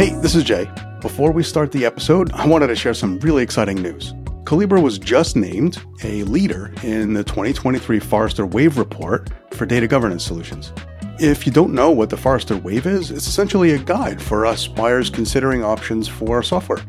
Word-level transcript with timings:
Hey, 0.00 0.14
this 0.14 0.34
is 0.34 0.44
Jay. 0.44 0.66
Before 1.02 1.30
we 1.30 1.42
start 1.42 1.72
the 1.72 1.84
episode, 1.84 2.32
I 2.32 2.46
wanted 2.46 2.68
to 2.68 2.74
share 2.74 2.94
some 2.94 3.18
really 3.18 3.42
exciting 3.42 3.82
news. 3.82 4.14
Collibra 4.44 4.82
was 4.82 4.98
just 4.98 5.36
named 5.36 5.76
a 6.02 6.22
leader 6.22 6.72
in 6.82 7.12
the 7.12 7.22
2023 7.22 8.00
Forrester 8.00 8.46
Wave 8.46 8.78
report 8.78 9.28
for 9.50 9.66
data 9.66 9.86
governance 9.86 10.24
solutions. 10.24 10.72
If 11.18 11.44
you 11.44 11.52
don't 11.52 11.74
know 11.74 11.90
what 11.90 12.08
the 12.08 12.16
Forrester 12.16 12.56
Wave 12.56 12.86
is, 12.86 13.10
it's 13.10 13.26
essentially 13.26 13.72
a 13.72 13.78
guide 13.78 14.22
for 14.22 14.46
us 14.46 14.66
buyers 14.66 15.10
considering 15.10 15.62
options 15.62 16.08
for 16.08 16.42
software. 16.42 16.80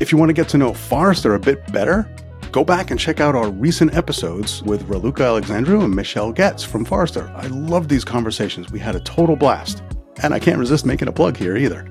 If 0.00 0.10
you 0.10 0.18
want 0.18 0.30
to 0.30 0.34
get 0.34 0.48
to 0.48 0.58
know 0.58 0.74
Forrester 0.74 1.36
a 1.36 1.38
bit 1.38 1.72
better, 1.72 2.12
go 2.50 2.64
back 2.64 2.90
and 2.90 2.98
check 2.98 3.20
out 3.20 3.36
our 3.36 3.48
recent 3.48 3.94
episodes 3.94 4.64
with 4.64 4.88
Raluca 4.88 5.24
Alexandru 5.24 5.84
and 5.84 5.94
Michele 5.94 6.32
Goetz 6.32 6.64
from 6.64 6.84
Forrester. 6.84 7.32
I 7.36 7.46
love 7.46 7.86
these 7.86 8.04
conversations. 8.04 8.72
We 8.72 8.80
had 8.80 8.96
a 8.96 9.00
total 9.00 9.36
blast. 9.36 9.84
And 10.24 10.34
I 10.34 10.40
can't 10.40 10.58
resist 10.58 10.84
making 10.84 11.06
a 11.06 11.12
plug 11.12 11.36
here 11.36 11.56
either. 11.56 11.86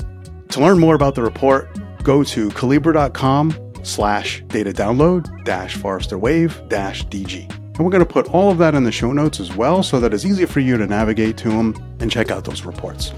To 0.56 0.62
learn 0.62 0.80
more 0.80 0.96
about 0.96 1.16
the 1.16 1.22
report, 1.22 1.68
go 2.02 2.24
to 2.24 2.48
collibra.com 2.52 3.74
slash 3.84 4.42
data 4.48 4.72
download 4.72 5.44
dash 5.44 5.76
Forrester 5.76 6.18
Wave 6.18 6.62
dash 6.70 7.06
DG. 7.08 7.54
And 7.54 7.80
we're 7.80 7.92
going 7.92 8.00
to 8.00 8.10
put 8.10 8.30
all 8.30 8.52
of 8.52 8.58
that 8.60 8.74
in 8.74 8.86
the 8.86 8.92
show 8.94 9.12
notes 9.12 9.42
as 9.42 9.54
well 9.54 9.84
so 9.84 10.00
that 10.00 10.14
it's 10.14 10.24
easy 10.24 10.46
for 10.46 10.62
you 10.62 10.78
to 10.78 10.88
navigate 10.88 11.36
to 11.40 11.50
them 11.50 11.76
and 12.00 12.10
check 12.10 12.32
out 12.32 12.46
those 12.46 12.64
reports. 12.64 13.12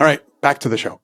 All 0.00 0.06
right, 0.08 0.20
back 0.40 0.58
to 0.58 0.68
the 0.68 0.76
show. 0.76 1.00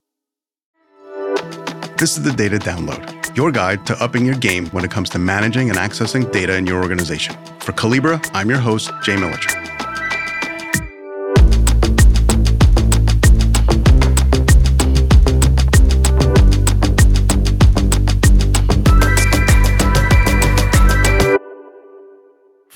This 1.96 2.16
is 2.16 2.24
the 2.24 2.32
Data 2.32 2.58
Download, 2.58 3.36
your 3.36 3.52
guide 3.52 3.86
to 3.86 4.02
upping 4.02 4.26
your 4.26 4.34
game 4.34 4.66
when 4.70 4.84
it 4.84 4.90
comes 4.90 5.08
to 5.10 5.20
managing 5.20 5.70
and 5.70 5.78
accessing 5.78 6.32
data 6.32 6.56
in 6.56 6.66
your 6.66 6.82
organization. 6.82 7.36
For 7.60 7.70
Collibra, 7.70 8.28
I'm 8.34 8.50
your 8.50 8.58
host, 8.58 8.90
Jay 9.04 9.14
Militscher. 9.14 9.61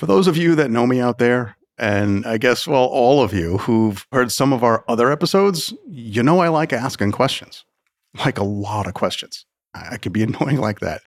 For 0.07 0.13
those 0.13 0.27
of 0.27 0.37
you 0.37 0.55
that 0.55 0.71
know 0.71 0.87
me 0.87 1.01
out 1.01 1.17
there, 1.17 1.57
and 1.77 2.25
I 2.25 2.37
guess, 2.37 2.65
well, 2.65 2.85
all 2.85 3.21
of 3.21 3.33
you 3.33 3.57
who've 3.57 4.07
heard 4.13 4.31
some 4.31 4.53
of 4.53 4.63
our 4.63 4.85
other 4.87 5.11
episodes, 5.11 5.73
you 5.85 6.23
know 6.23 6.39
I 6.39 6.47
like 6.47 6.71
asking 6.71 7.11
questions, 7.11 7.65
like 8.23 8.37
a 8.37 8.43
lot 8.45 8.87
of 8.87 8.93
questions. 8.93 9.45
I 9.73 9.97
can 9.97 10.13
be 10.13 10.23
annoying 10.23 10.61
like 10.61 10.79
that. 10.79 11.01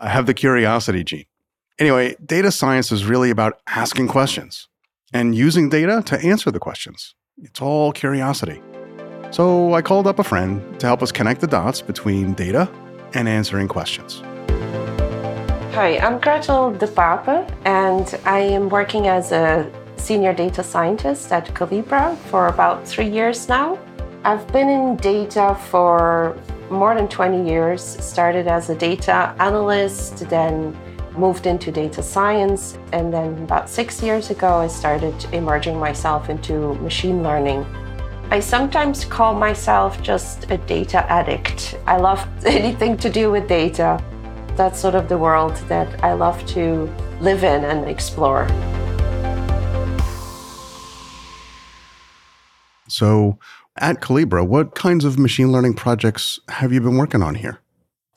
I 0.00 0.08
have 0.08 0.24
the 0.24 0.32
curiosity 0.32 1.04
gene. 1.04 1.26
Anyway, 1.78 2.16
data 2.24 2.50
science 2.50 2.90
is 2.90 3.04
really 3.04 3.28
about 3.28 3.60
asking 3.66 4.08
questions 4.08 4.68
and 5.12 5.34
using 5.34 5.68
data 5.68 6.02
to 6.06 6.18
answer 6.20 6.50
the 6.50 6.58
questions. 6.58 7.14
It's 7.36 7.60
all 7.60 7.92
curiosity. 7.92 8.62
So 9.32 9.74
I 9.74 9.82
called 9.82 10.06
up 10.06 10.18
a 10.18 10.24
friend 10.24 10.80
to 10.80 10.86
help 10.86 11.02
us 11.02 11.12
connect 11.12 11.42
the 11.42 11.46
dots 11.46 11.82
between 11.82 12.32
data 12.32 12.70
and 13.12 13.28
answering 13.28 13.68
questions. 13.68 14.22
Hi, 15.76 15.98
I'm 15.98 16.18
Gretel 16.20 16.72
De 16.72 16.86
Paepe, 16.86 17.46
and 17.66 18.18
I 18.24 18.38
am 18.38 18.70
working 18.70 19.08
as 19.08 19.30
a 19.30 19.70
senior 19.98 20.32
data 20.32 20.62
scientist 20.62 21.30
at 21.30 21.52
Collibra 21.52 22.16
for 22.30 22.46
about 22.46 22.88
three 22.88 23.10
years 23.10 23.46
now. 23.46 23.78
I've 24.24 24.50
been 24.54 24.70
in 24.70 24.96
data 24.96 25.54
for 25.68 26.34
more 26.70 26.94
than 26.94 27.08
20 27.08 27.46
years, 27.46 27.82
started 27.82 28.48
as 28.48 28.70
a 28.70 28.74
data 28.74 29.36
analyst, 29.38 30.26
then 30.30 30.74
moved 31.14 31.44
into 31.46 31.70
data 31.70 32.02
science, 32.02 32.78
and 32.92 33.12
then 33.12 33.34
about 33.42 33.68
six 33.68 34.02
years 34.02 34.30
ago, 34.30 34.60
I 34.60 34.68
started 34.68 35.14
immersing 35.34 35.78
myself 35.78 36.30
into 36.30 36.72
machine 36.76 37.22
learning. 37.22 37.66
I 38.30 38.40
sometimes 38.40 39.04
call 39.04 39.34
myself 39.34 40.00
just 40.00 40.50
a 40.50 40.56
data 40.56 41.04
addict. 41.12 41.78
I 41.86 41.98
love 41.98 42.26
anything 42.46 42.96
to 42.96 43.10
do 43.10 43.30
with 43.30 43.46
data 43.46 44.02
that's 44.56 44.80
sort 44.80 44.94
of 44.94 45.08
the 45.08 45.18
world 45.18 45.56
that 45.68 46.02
I 46.02 46.14
love 46.14 46.44
to 46.46 46.90
live 47.20 47.44
in 47.44 47.64
and 47.64 47.88
explore. 47.88 48.48
So, 52.88 53.38
at 53.76 54.00
Collibra, 54.00 54.46
what 54.46 54.74
kinds 54.74 55.04
of 55.04 55.18
machine 55.18 55.52
learning 55.52 55.74
projects 55.74 56.40
have 56.48 56.72
you 56.72 56.80
been 56.80 56.96
working 56.96 57.22
on 57.22 57.34
here? 57.34 57.60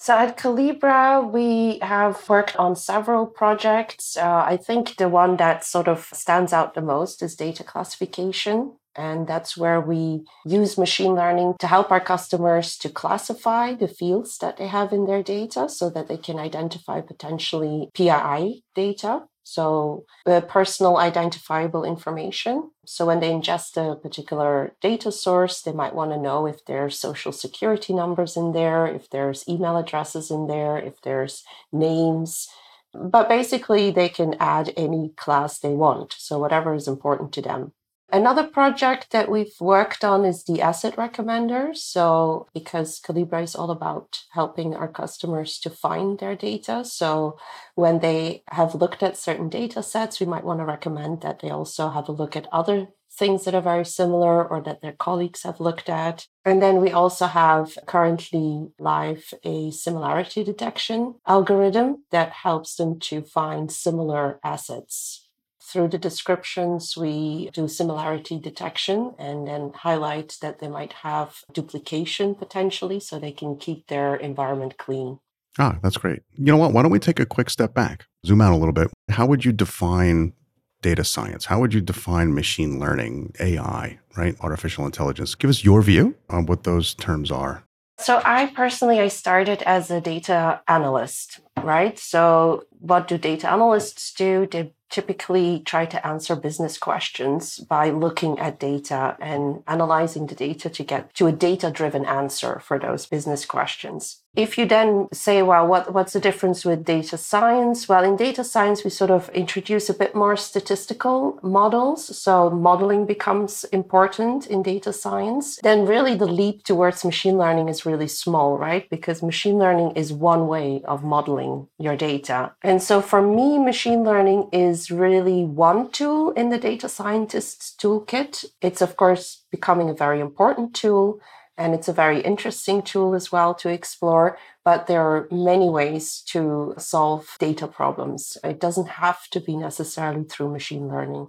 So 0.02 0.16
at 0.16 0.38
Collibra, 0.38 1.30
we 1.30 1.80
have 1.82 2.30
worked 2.30 2.56
on 2.56 2.78
several 2.78 3.26
projects. 3.26 4.16
Uh, 4.16 4.44
I 4.48 4.56
think 4.56 4.96
the 4.96 5.10
one 5.10 5.36
that 5.36 5.66
sort 5.66 5.90
of 5.90 6.10
stands 6.14 6.54
out 6.54 6.74
the 6.74 6.82
most 6.82 7.22
is 7.22 7.36
data 7.36 7.66
classification. 7.66 8.72
And 9.00 9.28
that's 9.28 9.56
where 9.56 9.80
we 9.80 10.26
use 10.46 10.78
machine 10.78 11.16
learning 11.16 11.56
to 11.60 11.68
help 11.68 11.90
our 11.90 12.02
customers 12.02 12.78
to 12.80 12.90
classify 12.90 13.74
the 13.74 13.88
fields 13.88 14.38
that 14.40 14.58
they 14.58 14.68
have 14.68 14.92
in 14.92 15.06
their 15.06 15.24
data 15.24 15.70
so 15.70 15.90
that 15.92 16.10
they 16.10 16.18
can 16.18 16.38
identify 16.38 17.00
potentially 17.00 17.90
PII 17.94 18.62
data. 18.76 19.24
So, 19.44 20.04
uh, 20.26 20.42
personal 20.42 20.98
identifiable 20.98 21.86
information. 21.86 22.72
So, 22.86 23.06
when 23.06 23.22
they 23.22 23.32
ingest 23.32 23.78
a 23.78 23.96
particular 23.96 24.76
data 24.82 25.12
source, 25.14 25.62
they 25.62 25.72
might 25.72 25.96
want 25.96 26.12
to 26.12 26.22
know 26.22 26.46
if 26.46 26.66
there's 26.66 27.00
social 27.00 27.32
security 27.32 27.94
numbers 27.94 28.36
in 28.36 28.52
there, 28.52 28.86
if 28.86 29.10
there's 29.10 29.48
email 29.48 29.78
addresses 29.78 30.30
in 30.30 30.48
there, 30.48 30.78
if 30.78 31.02
there's 31.02 31.44
names. 31.72 32.50
But 32.94 33.30
basically, 33.30 33.92
they 33.92 34.10
can 34.10 34.36
add 34.40 34.74
any 34.76 35.14
class 35.16 35.58
they 35.58 35.74
want. 35.74 36.14
So, 36.18 36.38
whatever 36.38 36.76
is 36.76 36.88
important 36.88 37.32
to 37.34 37.42
them. 37.42 37.72
Another 38.12 38.48
project 38.48 39.12
that 39.12 39.30
we've 39.30 39.54
worked 39.60 40.04
on 40.04 40.26
is 40.26 40.44
the 40.44 40.64
asset 40.64 40.96
recommender. 40.96 41.76
So, 41.78 42.48
because 42.56 43.00
Collibra 43.00 43.44
is 43.44 43.56
all 43.56 43.70
about 43.70 44.24
helping 44.32 44.76
our 44.76 44.88
customers 44.88 45.60
to 45.60 45.70
find 45.70 46.18
their 46.18 46.36
data. 46.36 46.84
So, 46.84 47.38
when 47.76 48.00
they 48.00 48.44
have 48.48 48.74
looked 48.74 49.04
at 49.04 49.16
certain 49.16 49.48
data 49.48 49.84
sets, 49.84 50.20
we 50.20 50.26
might 50.26 50.44
want 50.44 50.60
to 50.60 50.66
recommend 50.66 51.22
that 51.22 51.40
they 51.40 51.52
also 51.52 51.90
have 51.90 52.10
a 52.10 52.14
look 52.14 52.36
at 52.36 52.52
other 52.52 52.88
things 53.12 53.46
that 53.46 53.54
are 53.54 53.62
very 53.62 53.86
similar 53.86 54.48
or 54.48 54.62
that 54.62 54.82
their 54.82 54.94
colleagues 54.94 55.44
have 55.44 55.60
looked 55.60 55.90
at. 55.90 56.26
And 56.44 56.64
then 56.64 56.82
we 56.82 56.90
also 56.90 57.28
have 57.28 57.78
currently 57.86 58.70
live 58.80 59.34
a 59.44 59.70
similarity 59.70 60.44
detection 60.44 61.16
algorithm 61.28 62.06
that 62.12 62.32
helps 62.32 62.76
them 62.76 63.00
to 63.02 63.22
find 63.22 63.72
similar 63.72 64.40
assets 64.44 65.29
through 65.72 65.90
the 65.90 65.98
descriptions, 65.98 66.98
we 66.98 67.50
do 67.54 67.68
similarity 67.68 68.40
detection 68.40 69.14
and 69.20 69.48
then 69.48 69.72
highlight 69.74 70.38
that 70.42 70.60
they 70.60 70.68
might 70.68 70.94
have 70.94 71.44
duplication 71.54 72.36
potentially 72.36 73.00
so 73.00 73.20
they 73.20 73.32
can 73.32 73.58
keep 73.58 73.88
their 73.88 74.16
environment 74.16 74.78
clean. 74.78 75.20
Ah, 75.58 75.78
that's 75.84 75.98
great. 75.98 76.22
You 76.36 76.46
know 76.46 76.58
what? 76.58 76.74
Why 76.74 76.82
don't 76.82 76.92
we 76.92 77.00
take 77.00 77.20
a 77.20 77.26
quick 77.26 77.50
step 77.50 77.74
back, 77.74 78.06
zoom 78.26 78.42
out 78.42 78.54
a 78.54 78.58
little 78.58 78.74
bit? 78.74 78.90
How 79.10 79.26
would 79.26 79.46
you 79.46 79.52
define 79.52 80.34
data 80.82 81.04
science? 81.04 81.46
How 81.46 81.60
would 81.60 81.74
you 81.74 81.82
define 81.82 82.34
machine 82.34 82.80
learning, 82.80 83.34
AI, 83.40 84.00
right? 84.16 84.36
Artificial 84.42 84.86
intelligence. 84.86 85.36
Give 85.36 85.50
us 85.50 85.64
your 85.64 85.82
view 85.82 86.16
on 86.30 86.46
what 86.46 86.64
those 86.64 86.94
terms 86.94 87.32
are. 87.32 87.64
So 88.00 88.22
I 88.24 88.46
personally 88.56 89.02
I 89.02 89.10
started 89.10 89.62
as 89.64 89.92
a 89.92 90.00
data 90.00 90.62
analyst, 90.70 91.42
right? 91.62 92.00
So 92.00 92.64
what 92.80 93.10
do 93.10 93.18
data 93.18 93.52
analysts 93.52 94.14
do? 94.14 94.48
They 94.50 94.72
typically 94.90 95.60
try 95.60 95.86
to 95.86 96.06
answer 96.06 96.36
business 96.36 96.78
questions 96.78 97.58
by 97.60 97.90
looking 97.90 98.40
at 98.40 98.60
data 98.60 99.16
and 99.20 99.64
analyzing 99.68 100.28
the 100.28 100.36
data 100.36 100.70
to 100.70 100.84
get 100.84 101.14
to 101.14 101.28
a 101.28 101.32
data 101.32 101.70
driven 101.72 102.06
answer 102.06 102.60
for 102.60 102.80
those 102.80 103.06
business 103.06 103.46
questions. 103.46 104.24
If 104.36 104.58
you 104.58 104.66
then 104.66 105.08
say, 105.12 105.42
well, 105.42 105.68
what, 105.68 105.94
what's 105.94 106.14
the 106.14 106.20
difference 106.20 106.64
with 106.64 106.86
data 106.86 107.18
science? 107.18 107.90
Well, 107.90 108.04
in 108.04 108.16
data 108.16 108.44
science, 108.44 108.84
we 108.84 108.90
sort 108.90 109.10
of 109.10 109.30
introduce 109.30 109.90
a 109.90 109.94
bit 109.94 110.14
more 110.14 110.38
statistical 110.38 111.40
models. 111.42 112.16
So 112.18 112.50
modeling 112.50 113.06
becomes 113.06 113.64
important 113.66 114.48
in 114.48 114.62
data 114.62 114.94
science. 114.94 115.60
Then 115.64 115.86
really 115.86 116.16
the 116.16 116.28
leap 116.28 116.64
towards 116.64 117.04
machine 117.04 117.38
learning 117.38 117.70
is 117.70 117.86
really 117.86 118.08
small, 118.08 118.58
right? 118.58 118.88
Because 118.90 119.24
machine 119.24 119.58
learning 119.58 119.92
is 119.96 120.14
one 120.14 120.48
way 120.48 120.84
of 120.86 121.04
modeling 121.04 121.68
your 121.80 121.96
data. 121.96 122.54
And 122.64 122.84
so 122.84 123.02
for 123.02 123.22
me, 123.22 123.58
machine 123.58 124.04
learning 124.04 124.50
is 124.54 124.92
really 124.92 125.44
one 125.44 125.90
tool 125.92 126.32
in 126.32 126.50
the 126.50 126.60
data 126.60 126.88
scientist's 126.88 127.76
toolkit. 127.82 128.46
It's, 128.62 128.82
of 128.82 128.96
course, 128.96 129.44
becoming 129.52 129.90
a 129.90 129.96
very 129.96 130.20
important 130.20 130.76
tool 130.76 131.20
and 131.60 131.76
it's 131.76 131.88
a 131.88 131.94
very 131.94 132.22
interesting 132.22 132.82
tool 132.82 133.14
as 133.14 133.32
well 133.32 133.54
to 133.56 133.70
explore. 133.70 134.38
But 134.64 134.88
there 134.88 135.02
are 135.02 135.28
many 135.30 135.70
ways 135.70 136.22
to 136.28 136.74
solve 136.78 137.36
data 137.40 137.68
problems. 137.68 138.38
It 138.44 138.60
doesn't 138.60 138.88
have 138.88 139.28
to 139.30 139.40
be 139.40 139.56
necessarily 139.56 140.24
through 140.24 140.52
machine 140.52 140.88
learning. 140.88 141.28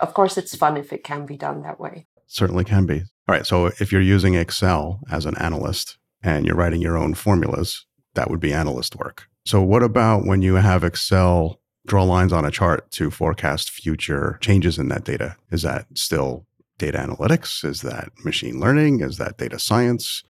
Of 0.00 0.12
course, 0.14 0.36
it's 0.36 0.56
fun 0.56 0.76
if 0.76 0.92
it 0.92 1.04
can 1.04 1.24
be 1.24 1.36
done 1.36 1.62
that 1.62 1.80
way. 1.80 2.06
Certainly 2.26 2.64
can 2.64 2.86
be. 2.86 3.00
All 3.00 3.34
right. 3.34 3.46
So 3.46 3.66
if 3.66 3.92
you're 3.92 4.00
using 4.00 4.34
Excel 4.34 5.00
as 5.10 5.24
an 5.24 5.36
analyst 5.38 5.98
and 6.22 6.46
you're 6.46 6.56
writing 6.56 6.82
your 6.82 6.98
own 6.98 7.14
formulas, 7.14 7.86
that 8.14 8.30
would 8.30 8.40
be 8.40 8.52
analyst 8.52 8.96
work. 8.96 9.28
So, 9.46 9.62
what 9.62 9.82
about 9.82 10.26
when 10.26 10.42
you 10.42 10.56
have 10.56 10.84
Excel 10.84 11.60
draw 11.86 12.04
lines 12.04 12.32
on 12.32 12.44
a 12.44 12.50
chart 12.50 12.90
to 12.92 13.10
forecast 13.10 13.70
future 13.70 14.38
changes 14.40 14.78
in 14.78 14.88
that 14.88 15.04
data. 15.04 15.36
Is 15.50 15.62
that 15.62 15.86
still 15.94 16.46
data 16.80 16.98
analytics? 16.98 17.64
Is 17.64 17.82
that 17.82 18.08
machine 18.24 18.58
learning? 18.58 19.00
Is 19.00 19.18
that 19.18 19.36
data 19.36 19.58
science? 19.58 20.24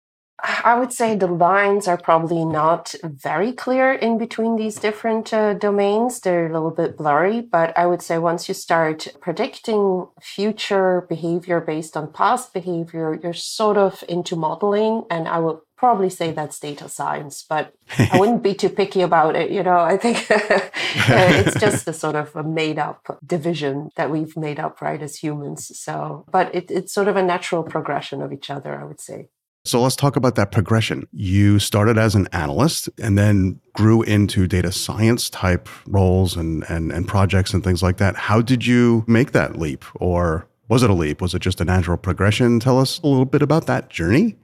I 0.44 0.78
would 0.78 0.94
say 0.94 1.16
the 1.16 1.26
lines 1.28 1.88
are 1.88 1.98
probably 1.98 2.46
not 2.46 2.94
very 3.04 3.52
clear 3.52 3.94
in 3.94 4.20
between 4.20 4.56
these 4.56 4.76
different 4.76 5.34
uh, 5.34 5.56
domains. 5.56 6.20
They're 6.20 6.46
a 6.46 6.54
little 6.54 6.70
bit 6.70 6.96
blurry, 6.96 7.42
but 7.42 7.76
I 7.76 7.88
would 7.88 8.04
say 8.04 8.20
once 8.20 8.48
you 8.48 8.54
start 8.54 9.08
predicting 9.20 10.08
future 10.22 11.08
behavior 11.10 11.60
based 11.60 11.98
on 11.98 12.14
past 12.14 12.54
behavior, 12.54 13.20
you're 13.22 13.34
sort 13.34 13.78
of 13.78 14.04
into 14.08 14.36
modeling. 14.36 15.06
And 15.10 15.28
I 15.28 15.40
would 15.40 15.58
probably 15.77 16.09
say 16.09 16.31
that's 16.31 16.59
data 16.59 16.89
science, 16.89 17.45
but 17.47 17.74
I 17.97 18.12
wouldn't 18.19 18.44
be 18.44 18.53
too 18.53 18.69
picky 18.69 19.01
about 19.01 19.35
it. 19.35 19.51
You 19.51 19.63
know, 19.63 19.79
I 19.79 19.95
think 19.95 20.18
uh, 20.31 20.69
it's 21.09 21.59
just 21.59 21.88
a 21.88 21.94
sort 21.94 22.15
of 22.15 22.35
a 22.35 22.44
made 22.44 22.79
up 22.79 23.19
division 23.25 23.91
that 23.95 24.09
we've 24.09 24.35
made 24.35 24.59
up, 24.59 24.81
right, 24.81 25.01
as 25.01 25.18
humans. 25.18 25.77
So, 25.77 26.25
but 26.31 26.53
it, 26.53 26.71
it's 26.71 26.91
sort 26.91 27.07
of 27.07 27.15
a 27.15 27.24
natural 27.24 27.63
progression 27.63 28.21
of 28.21 28.33
each 28.33 28.50
other, 28.50 28.79
I 28.79 28.83
would 28.83 29.00
say. 29.00 29.29
So 29.65 29.81
let's 29.81 29.97
talk 29.97 30.15
about 30.15 30.35
that 30.35 30.51
progression. 30.51 31.07
You 31.12 31.59
started 31.59 31.97
as 31.97 32.15
an 32.15 32.27
analyst 32.31 32.89
and 33.00 33.18
then 33.18 33.59
grew 33.74 34.01
into 34.01 34.47
data 34.47 34.71
science 34.71 35.29
type 35.29 35.68
roles 35.85 36.38
and, 36.38 36.63
and, 36.69 36.89
and 36.91 37.06
projects 37.06 37.53
and 37.53 37.63
things 37.63 37.83
like 37.83 37.97
that. 37.97 38.15
How 38.15 38.41
did 38.41 38.65
you 38.65 39.03
make 39.07 39.33
that 39.33 39.59
leap? 39.59 39.83
Or 39.95 40.47
was 40.69 40.83
it 40.83 40.89
a 40.89 40.94
leap? 40.94 41.21
Was 41.21 41.35
it 41.35 41.41
just 41.41 41.59
a 41.59 41.65
natural 41.65 41.97
progression? 41.97 42.62
Tell 42.62 42.79
us 42.79 43.01
a 43.01 43.07
little 43.07 43.25
bit 43.25 43.41
about 43.41 43.68
that 43.68 43.89
journey. 43.89 44.38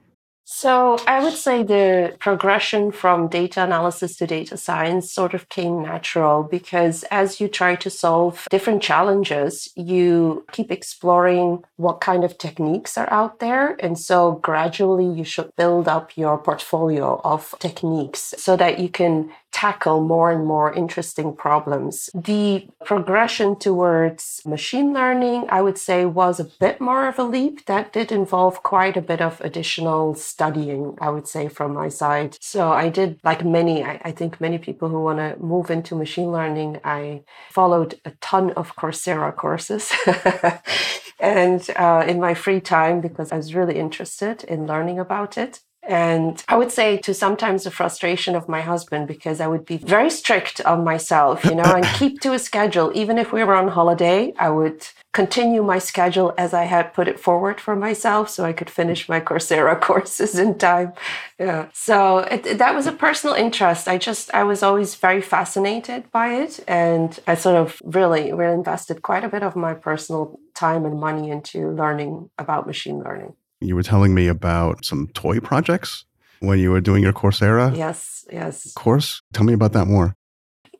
So 0.46 0.98
I 1.06 1.24
would 1.24 1.32
say 1.32 1.62
the 1.62 2.16
progression 2.18 2.92
from 2.92 3.28
data 3.28 3.64
analysis 3.64 4.16
to 4.16 4.26
data 4.26 4.58
science 4.58 5.10
sort 5.10 5.32
of 5.32 5.48
came 5.48 5.82
natural 5.82 6.42
because 6.42 7.02
as 7.10 7.40
you 7.40 7.48
try 7.48 7.76
to 7.76 7.88
solve 7.88 8.46
different 8.50 8.82
challenges, 8.82 9.70
you 9.74 10.44
keep 10.52 10.70
exploring 10.70 11.64
what 11.76 12.02
kind 12.02 12.24
of 12.24 12.36
techniques 12.36 12.98
are 12.98 13.10
out 13.10 13.40
there. 13.40 13.76
And 13.80 13.98
so 13.98 14.32
gradually 14.32 15.06
you 15.06 15.24
should 15.24 15.50
build 15.56 15.88
up 15.88 16.14
your 16.14 16.36
portfolio 16.36 17.22
of 17.24 17.54
techniques 17.58 18.34
so 18.36 18.54
that 18.56 18.78
you 18.78 18.90
can 18.90 19.30
tackle 19.54 20.00
more 20.00 20.32
and 20.32 20.44
more 20.44 20.74
interesting 20.74 21.34
problems. 21.34 22.10
The 22.12 22.66
progression 22.84 23.56
towards 23.56 24.42
machine 24.44 24.92
learning, 24.92 25.46
I 25.48 25.62
would 25.62 25.78
say, 25.78 26.04
was 26.04 26.40
a 26.40 26.50
bit 26.64 26.80
more 26.80 27.06
of 27.06 27.20
a 27.20 27.22
leap. 27.22 27.64
That 27.66 27.92
did 27.92 28.10
involve 28.10 28.64
quite 28.64 28.96
a 28.96 29.00
bit 29.10 29.20
of 29.22 29.40
additional 29.40 30.16
studying, 30.16 30.98
I 31.00 31.08
would 31.08 31.28
say, 31.28 31.48
from 31.48 31.72
my 31.72 31.88
side. 31.88 32.36
So 32.40 32.72
I 32.72 32.88
did, 32.88 33.20
like 33.22 33.44
many, 33.44 33.84
I, 33.84 34.00
I 34.04 34.10
think 34.10 34.40
many 34.40 34.58
people 34.58 34.88
who 34.88 35.00
want 35.04 35.20
to 35.20 35.40
move 35.40 35.70
into 35.70 35.94
machine 35.94 36.32
learning, 36.32 36.80
I 36.82 37.22
followed 37.50 38.00
a 38.04 38.10
ton 38.20 38.50
of 38.60 38.74
Coursera 38.74 39.34
courses. 39.34 39.92
and 41.20 41.62
uh, 41.76 42.04
in 42.08 42.18
my 42.18 42.34
free 42.34 42.60
time, 42.60 43.00
because 43.00 43.30
I 43.30 43.36
was 43.36 43.54
really 43.54 43.78
interested 43.78 44.42
in 44.42 44.66
learning 44.66 44.98
about 44.98 45.38
it. 45.38 45.60
And 45.86 46.42
I 46.48 46.56
would 46.56 46.72
say 46.72 46.96
to 46.98 47.12
sometimes 47.12 47.64
the 47.64 47.70
frustration 47.70 48.34
of 48.34 48.48
my 48.48 48.60
husband 48.60 49.06
because 49.06 49.40
I 49.40 49.46
would 49.46 49.66
be 49.66 49.76
very 49.76 50.10
strict 50.10 50.60
on 50.64 50.84
myself, 50.84 51.44
you 51.44 51.54
know, 51.54 51.62
and 51.62 51.84
keep 51.98 52.20
to 52.22 52.32
a 52.32 52.38
schedule. 52.38 52.90
Even 52.94 53.18
if 53.18 53.32
we 53.32 53.44
were 53.44 53.54
on 53.54 53.68
holiday, 53.68 54.32
I 54.38 54.50
would 54.50 54.86
continue 55.12 55.62
my 55.62 55.78
schedule 55.78 56.34
as 56.36 56.52
I 56.52 56.64
had 56.64 56.92
put 56.92 57.06
it 57.06 57.20
forward 57.20 57.60
for 57.60 57.76
myself 57.76 58.28
so 58.28 58.44
I 58.44 58.52
could 58.52 58.68
finish 58.68 59.08
my 59.08 59.20
Coursera 59.20 59.80
courses 59.88 60.38
in 60.38 60.58
time. 60.58 60.92
Yeah. 61.38 61.68
So 61.72 62.18
it, 62.18 62.58
that 62.58 62.74
was 62.74 62.86
a 62.86 62.92
personal 62.92 63.36
interest. 63.36 63.86
I 63.86 63.96
just, 63.96 64.34
I 64.34 64.42
was 64.42 64.62
always 64.62 64.96
very 64.96 65.22
fascinated 65.22 66.10
by 66.10 66.34
it. 66.34 66.60
And 66.66 67.18
I 67.26 67.34
sort 67.34 67.56
of 67.56 67.80
really, 67.84 68.32
really 68.32 68.54
invested 68.54 69.02
quite 69.02 69.24
a 69.24 69.28
bit 69.28 69.42
of 69.42 69.54
my 69.54 69.74
personal 69.74 70.40
time 70.54 70.84
and 70.84 70.98
money 70.98 71.30
into 71.30 71.70
learning 71.70 72.30
about 72.38 72.66
machine 72.66 73.00
learning. 73.00 73.34
You 73.60 73.74
were 73.74 73.82
telling 73.82 74.14
me 74.14 74.28
about 74.28 74.84
some 74.84 75.08
toy 75.08 75.40
projects 75.40 76.04
when 76.40 76.58
you 76.58 76.70
were 76.70 76.80
doing 76.80 77.02
your 77.02 77.12
Coursera 77.12 77.76
yes, 77.76 78.26
yes. 78.32 78.72
course. 78.74 79.22
Tell 79.32 79.44
me 79.44 79.52
about 79.52 79.72
that 79.72 79.86
more. 79.86 80.14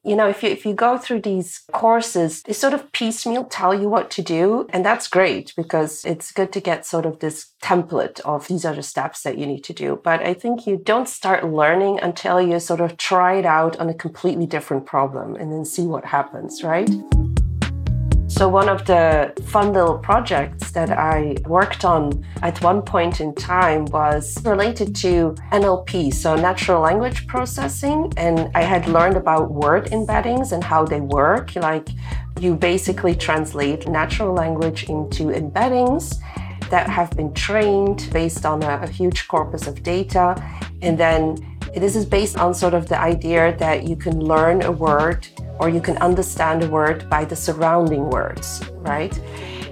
You 0.06 0.16
know, 0.16 0.28
if 0.28 0.42
you 0.42 0.50
if 0.50 0.66
you 0.66 0.74
go 0.74 0.98
through 0.98 1.22
these 1.22 1.62
courses, 1.72 2.42
they 2.42 2.52
sort 2.52 2.74
of 2.74 2.92
piecemeal 2.92 3.44
tell 3.44 3.72
you 3.72 3.88
what 3.88 4.10
to 4.10 4.22
do, 4.22 4.66
and 4.68 4.84
that's 4.84 5.08
great 5.08 5.54
because 5.56 6.04
it's 6.04 6.30
good 6.30 6.52
to 6.52 6.60
get 6.60 6.84
sort 6.84 7.06
of 7.06 7.20
this 7.20 7.54
template 7.62 8.20
of 8.20 8.46
these 8.46 8.66
are 8.66 8.74
the 8.74 8.82
steps 8.82 9.22
that 9.22 9.38
you 9.38 9.46
need 9.46 9.64
to 9.64 9.72
do. 9.72 9.98
But 10.04 10.20
I 10.20 10.34
think 10.34 10.66
you 10.66 10.76
don't 10.76 11.08
start 11.08 11.46
learning 11.46 12.00
until 12.02 12.38
you 12.38 12.60
sort 12.60 12.82
of 12.82 12.98
try 12.98 13.38
it 13.38 13.46
out 13.46 13.78
on 13.78 13.88
a 13.88 13.94
completely 13.94 14.44
different 14.44 14.84
problem 14.84 15.36
and 15.36 15.50
then 15.50 15.64
see 15.64 15.86
what 15.86 16.04
happens, 16.04 16.62
right? 16.62 16.90
So, 18.36 18.48
one 18.48 18.68
of 18.68 18.84
the 18.84 19.32
fun 19.46 19.72
little 19.72 19.96
projects 19.96 20.72
that 20.72 20.90
I 20.90 21.36
worked 21.46 21.84
on 21.84 22.26
at 22.42 22.60
one 22.62 22.82
point 22.82 23.20
in 23.20 23.32
time 23.32 23.84
was 23.84 24.44
related 24.44 24.96
to 24.96 25.36
NLP, 25.52 26.12
so 26.12 26.34
natural 26.34 26.80
language 26.80 27.28
processing. 27.28 28.12
And 28.16 28.50
I 28.56 28.62
had 28.62 28.88
learned 28.88 29.16
about 29.16 29.52
word 29.52 29.86
embeddings 29.92 30.50
and 30.50 30.64
how 30.64 30.84
they 30.84 31.00
work. 31.00 31.54
Like, 31.54 31.88
you 32.40 32.56
basically 32.56 33.14
translate 33.14 33.86
natural 33.86 34.34
language 34.34 34.88
into 34.88 35.26
embeddings 35.26 36.16
that 36.70 36.90
have 36.90 37.10
been 37.12 37.32
trained 37.34 38.10
based 38.12 38.44
on 38.44 38.64
a, 38.64 38.80
a 38.82 38.88
huge 38.88 39.28
corpus 39.28 39.68
of 39.68 39.84
data. 39.84 40.34
And 40.82 40.98
then 40.98 41.53
this 41.76 41.96
is 41.96 42.06
based 42.06 42.38
on 42.38 42.54
sort 42.54 42.74
of 42.74 42.88
the 42.88 43.00
idea 43.00 43.56
that 43.58 43.84
you 43.88 43.96
can 43.96 44.20
learn 44.20 44.62
a 44.62 44.70
word 44.72 45.26
or 45.58 45.68
you 45.68 45.80
can 45.80 45.96
understand 45.98 46.62
a 46.62 46.68
word 46.68 47.08
by 47.08 47.24
the 47.24 47.36
surrounding 47.36 48.10
words, 48.10 48.62
right? 48.78 49.18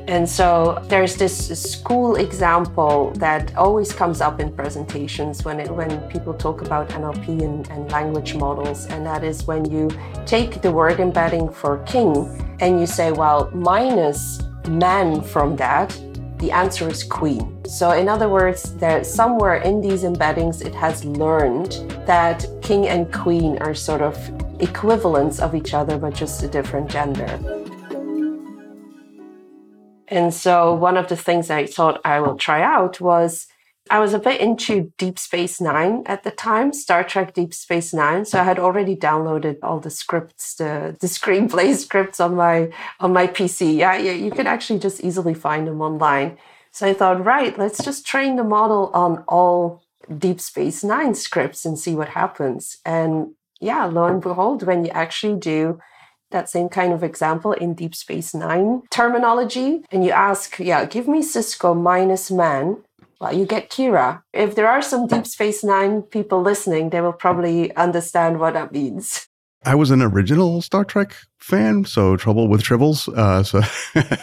And 0.08 0.28
so 0.28 0.82
there's 0.88 1.14
this 1.14 1.48
school 1.72 2.16
example 2.16 3.12
that 3.18 3.54
always 3.56 3.92
comes 3.92 4.20
up 4.20 4.40
in 4.40 4.52
presentations 4.52 5.44
when, 5.44 5.60
it, 5.60 5.70
when 5.70 6.00
people 6.08 6.34
talk 6.34 6.62
about 6.62 6.88
NLP 6.88 7.42
and, 7.42 7.68
and 7.70 7.90
language 7.92 8.34
models, 8.34 8.86
and 8.86 9.06
that 9.06 9.22
is 9.22 9.46
when 9.46 9.64
you 9.70 9.88
take 10.26 10.60
the 10.60 10.72
word 10.72 10.98
embedding 10.98 11.48
for 11.48 11.78
king 11.84 12.56
and 12.60 12.80
you 12.80 12.86
say, 12.86 13.12
well, 13.12 13.48
minus 13.54 14.42
man 14.68 15.22
from 15.22 15.54
that, 15.56 15.96
the 16.42 16.50
answer 16.50 16.88
is 16.88 17.04
queen. 17.04 17.64
So, 17.64 17.92
in 17.92 18.08
other 18.08 18.28
words, 18.28 18.74
there 18.74 19.04
somewhere 19.04 19.58
in 19.58 19.80
these 19.80 20.02
embeddings, 20.02 20.60
it 20.60 20.74
has 20.74 21.04
learned 21.04 21.72
that 22.04 22.44
king 22.62 22.88
and 22.88 23.10
queen 23.12 23.58
are 23.58 23.74
sort 23.74 24.02
of 24.02 24.16
equivalents 24.60 25.38
of 25.38 25.54
each 25.54 25.72
other, 25.72 25.96
but 25.96 26.14
just 26.14 26.42
a 26.42 26.48
different 26.48 26.90
gender. 26.90 27.30
And 30.08 30.34
so, 30.34 30.74
one 30.74 30.96
of 30.96 31.06
the 31.06 31.16
things 31.16 31.48
I 31.48 31.64
thought 31.64 32.00
I 32.04 32.18
will 32.18 32.36
try 32.36 32.60
out 32.60 33.00
was 33.00 33.46
I 33.90 33.98
was 33.98 34.14
a 34.14 34.18
bit 34.18 34.40
into 34.40 34.92
Deep 34.96 35.18
Space 35.18 35.60
Nine 35.60 36.04
at 36.06 36.22
the 36.22 36.30
time, 36.30 36.72
Star 36.72 37.02
Trek 37.02 37.34
Deep 37.34 37.52
Space 37.52 37.92
Nine. 37.92 38.24
So 38.24 38.40
I 38.40 38.44
had 38.44 38.58
already 38.58 38.96
downloaded 38.96 39.58
all 39.62 39.80
the 39.80 39.90
scripts, 39.90 40.54
the, 40.54 40.96
the 41.00 41.08
screenplay 41.08 41.74
scripts 41.86 42.20
on 42.20 42.36
my 42.36 42.70
on 43.00 43.12
my 43.12 43.26
PC. 43.26 43.76
Yeah, 43.76 43.96
yeah, 43.96 44.12
you 44.12 44.30
can 44.30 44.46
actually 44.46 44.78
just 44.78 45.02
easily 45.02 45.34
find 45.34 45.66
them 45.66 45.80
online. 45.80 46.38
So 46.70 46.86
I 46.86 46.94
thought, 46.94 47.24
right, 47.24 47.58
let's 47.58 47.84
just 47.84 48.06
train 48.06 48.36
the 48.36 48.44
model 48.44 48.90
on 48.94 49.24
all 49.28 49.82
Deep 50.16 50.40
Space 50.40 50.82
Nine 50.82 51.14
scripts 51.14 51.64
and 51.64 51.78
see 51.78 51.94
what 51.94 52.10
happens. 52.10 52.78
And 52.86 53.34
yeah, 53.60 53.84
lo 53.84 54.04
and 54.04 54.22
behold, 54.22 54.62
when 54.62 54.84
you 54.84 54.90
actually 54.92 55.38
do 55.38 55.80
that 56.30 56.48
same 56.48 56.68
kind 56.68 56.92
of 56.92 57.02
example 57.02 57.52
in 57.52 57.74
Deep 57.74 57.94
Space 57.94 58.34
Nine 58.34 58.82
terminology, 58.90 59.82
and 59.90 60.04
you 60.04 60.12
ask, 60.12 60.58
yeah, 60.58 60.84
give 60.84 61.06
me 61.06 61.20
Sisko 61.20 61.78
minus 61.78 62.30
man, 62.30 62.82
well, 63.22 63.32
you 63.32 63.46
get 63.46 63.70
Kira. 63.70 64.20
If 64.32 64.56
there 64.56 64.68
are 64.68 64.82
some 64.82 65.06
Deep 65.06 65.28
Space 65.28 65.62
Nine 65.62 66.02
people 66.02 66.42
listening, 66.42 66.90
they 66.90 67.00
will 67.00 67.12
probably 67.12 67.74
understand 67.76 68.40
what 68.40 68.54
that 68.54 68.72
means. 68.72 69.28
I 69.64 69.76
was 69.76 69.92
an 69.92 70.02
original 70.02 70.60
Star 70.60 70.84
Trek 70.84 71.14
fan, 71.38 71.84
so 71.84 72.16
trouble 72.16 72.48
with 72.48 72.64
tribbles. 72.64 73.06
Uh, 73.16 73.44
so 73.44 73.60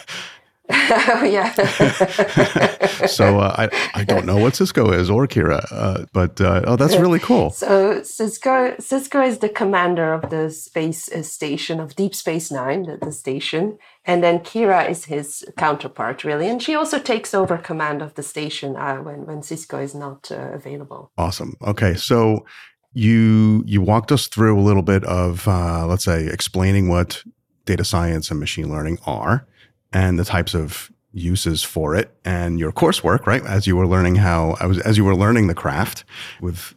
oh 0.72 1.24
yeah. 1.30 1.52
so 3.06 3.40
uh, 3.40 3.54
I 3.58 3.90
I 3.94 4.04
don't 4.04 4.26
know 4.26 4.36
what 4.36 4.54
Sisko 4.54 4.94
is 4.94 5.10
or 5.10 5.26
Kira, 5.26 5.64
uh, 5.70 6.06
but 6.12 6.40
uh, 6.40 6.62
oh, 6.66 6.76
that's 6.76 6.96
really 6.96 7.18
cool. 7.18 7.50
So 7.50 8.02
Cisco 8.02 8.74
Sisko 8.76 9.26
is 9.26 9.38
the 9.38 9.48
commander 9.48 10.12
of 10.12 10.30
the 10.30 10.50
space 10.50 11.10
uh, 11.10 11.22
station 11.22 11.80
of 11.80 11.96
Deep 11.96 12.14
Space 12.14 12.50
Nine, 12.50 12.84
the, 12.84 12.96
the 12.96 13.12
station, 13.12 13.78
and 14.04 14.22
then 14.22 14.40
Kira 14.40 14.88
is 14.88 15.06
his 15.06 15.44
counterpart, 15.56 16.24
really, 16.24 16.48
and 16.48 16.62
she 16.62 16.74
also 16.74 16.98
takes 16.98 17.34
over 17.34 17.58
command 17.58 18.02
of 18.02 18.14
the 18.14 18.22
station 18.22 18.76
uh, 18.76 18.96
when 18.96 19.26
when 19.26 19.40
Sisko 19.40 19.82
is 19.82 19.94
not 19.94 20.30
uh, 20.30 20.50
available. 20.52 21.10
Awesome. 21.18 21.56
Okay, 21.62 21.94
so 21.94 22.44
you 22.92 23.62
you 23.66 23.80
walked 23.80 24.12
us 24.12 24.26
through 24.26 24.58
a 24.58 24.62
little 24.62 24.82
bit 24.82 25.04
of 25.04 25.46
let's 25.46 26.04
say 26.04 26.26
explaining 26.26 26.88
what 26.88 27.22
data 27.64 27.84
science 27.84 28.30
and 28.30 28.40
machine 28.40 28.68
learning 28.68 28.98
are 29.06 29.46
and 29.92 30.18
the 30.18 30.24
types 30.24 30.54
of 30.54 30.90
uses 31.12 31.62
for 31.62 31.94
it 31.96 32.14
and 32.24 32.58
your 32.58 32.72
coursework, 32.72 33.26
right? 33.26 33.44
As 33.44 33.66
you 33.66 33.76
were 33.76 33.86
learning 33.86 34.16
how 34.16 34.56
I 34.60 34.66
was 34.66 34.78
as 34.80 34.96
you 34.96 35.04
were 35.04 35.16
learning 35.16 35.48
the 35.48 35.54
craft 35.54 36.04
with 36.40 36.74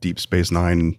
Deep 0.00 0.20
Space 0.20 0.50
Nine 0.50 0.98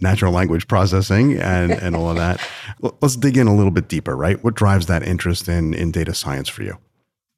natural 0.00 0.32
language 0.32 0.68
processing 0.68 1.36
and, 1.38 1.72
and 1.72 1.96
all 1.96 2.08
of 2.08 2.16
that. 2.16 2.40
Let's 3.00 3.16
dig 3.16 3.36
in 3.36 3.48
a 3.48 3.54
little 3.54 3.72
bit 3.72 3.88
deeper, 3.88 4.16
right? 4.16 4.42
What 4.44 4.54
drives 4.54 4.86
that 4.86 5.02
interest 5.02 5.48
in 5.48 5.74
in 5.74 5.90
data 5.90 6.14
science 6.14 6.48
for 6.48 6.62
you? 6.62 6.78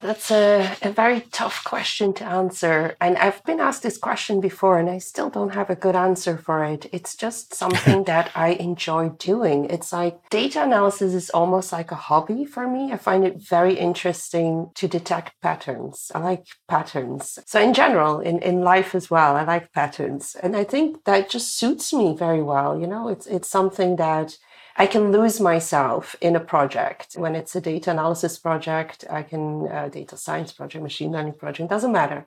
That's 0.01 0.31
a, 0.31 0.77
a 0.81 0.91
very 0.91 1.21
tough 1.31 1.63
question 1.63 2.15
to 2.15 2.25
answer. 2.25 2.97
And 3.03 3.19
I've 3.19 3.45
been 3.45 3.61
asked 3.61 3.83
this 3.83 3.99
question 3.99 4.41
before, 4.41 4.79
and 4.79 4.89
I 4.89 4.97
still 4.97 5.29
don't 5.29 5.55
have 5.55 5.69
a 5.69 5.77
good 5.77 5.95
answer 5.95 6.39
for 6.39 6.65
it. 6.65 6.87
It's 6.91 7.15
just 7.15 7.55
something 7.63 8.05
that 8.05 8.31
I 8.35 8.51
enjoy 8.51 9.11
doing. 9.11 9.67
It's 9.67 9.93
like 9.93 10.19
data 10.31 10.63
analysis 10.63 11.13
is 11.13 11.29
almost 11.31 11.71
like 11.71 11.91
a 11.93 11.97
hobby 11.97 12.47
for 12.47 12.67
me. 12.67 12.93
I 12.93 12.97
find 12.97 13.27
it 13.27 13.43
very 13.47 13.75
interesting 13.75 14.71
to 14.77 14.89
detect 14.89 15.39
patterns. 15.43 16.11
I 16.15 16.21
like 16.21 16.47
patterns. 16.67 17.39
So, 17.45 17.61
in 17.61 17.75
general, 17.75 18.21
in, 18.21 18.39
in 18.39 18.63
life 18.63 18.95
as 18.95 19.11
well, 19.11 19.37
I 19.37 19.45
like 19.45 19.73
patterns. 19.73 20.35
And 20.43 20.57
I 20.57 20.65
think 20.65 21.05
that 21.05 21.29
just 21.29 21.59
suits 21.59 21.93
me 21.93 22.17
very 22.17 22.43
well. 22.43 22.79
You 22.79 22.87
know, 22.87 23.09
it's, 23.09 23.27
it's 23.27 23.51
something 23.51 23.97
that 23.97 24.39
I 24.81 24.87
can 24.87 25.13
lose 25.13 25.41
myself 25.41 26.17
in 26.23 26.35
a 26.35 26.41
project. 26.41 27.13
When 27.13 27.35
it's 27.35 27.55
a 27.55 27.61
data 27.61 27.91
analysis 27.91 28.39
project, 28.39 29.05
I 29.11 29.23
can, 29.23 29.69
uh, 29.69 29.91
data 29.91 30.17
science 30.17 30.53
project, 30.53 30.83
machine 30.83 31.13
learning 31.13 31.35
project, 31.35 31.69
doesn't 31.69 31.93
matter. 31.93 32.27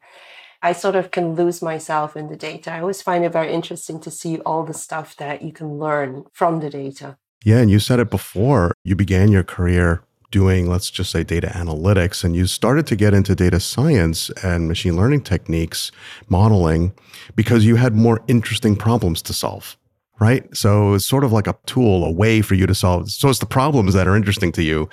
I 0.62 0.74
sort 0.74 0.96
of 0.96 1.10
can 1.10 1.34
lose 1.34 1.64
myself 1.64 2.16
in 2.16 2.28
the 2.30 2.36
data. 2.36 2.72
I 2.72 2.82
always 2.82 3.02
find 3.02 3.26
it 3.26 3.34
very 3.34 3.52
interesting 3.52 4.00
to 4.02 4.12
see 4.12 4.38
all 4.46 4.64
the 4.64 4.76
stuff 4.76 5.16
that 5.16 5.42
you 5.42 5.52
can 5.52 5.80
learn 5.80 6.26
from 6.32 6.60
the 6.60 6.70
data. 6.70 7.18
Yeah, 7.44 7.58
and 7.58 7.72
you 7.72 7.80
said 7.80 8.00
it 8.00 8.12
before. 8.12 8.72
You 8.84 8.96
began 8.96 9.32
your 9.32 9.44
career 9.44 10.04
doing, 10.30 10.70
let's 10.70 10.92
just 10.92 11.10
say, 11.10 11.24
data 11.24 11.48
analytics, 11.48 12.24
and 12.24 12.36
you 12.36 12.46
started 12.46 12.86
to 12.86 12.96
get 12.96 13.16
into 13.16 13.34
data 13.34 13.60
science 13.60 14.30
and 14.44 14.68
machine 14.68 14.96
learning 14.96 15.24
techniques, 15.24 15.92
modeling, 16.30 16.94
because 17.36 17.66
you 17.66 17.78
had 17.78 17.96
more 17.96 18.22
interesting 18.28 18.76
problems 18.76 19.24
to 19.24 19.34
solve 19.34 19.76
right? 20.20 20.46
So 20.56 20.94
it's 20.94 21.06
sort 21.06 21.24
of 21.24 21.32
like 21.32 21.48
a 21.48 21.56
tool, 21.66 22.06
a 22.06 22.12
way 22.12 22.42
for 22.42 22.56
you 22.56 22.66
to 22.68 22.76
solve. 22.76 23.10
So 23.10 23.30
it's 23.30 23.40
the 23.40 23.46
problems 23.46 23.94
that 23.94 24.08
are 24.08 24.16
interesting 24.16 24.52
to 24.54 24.64
you, 24.64 24.90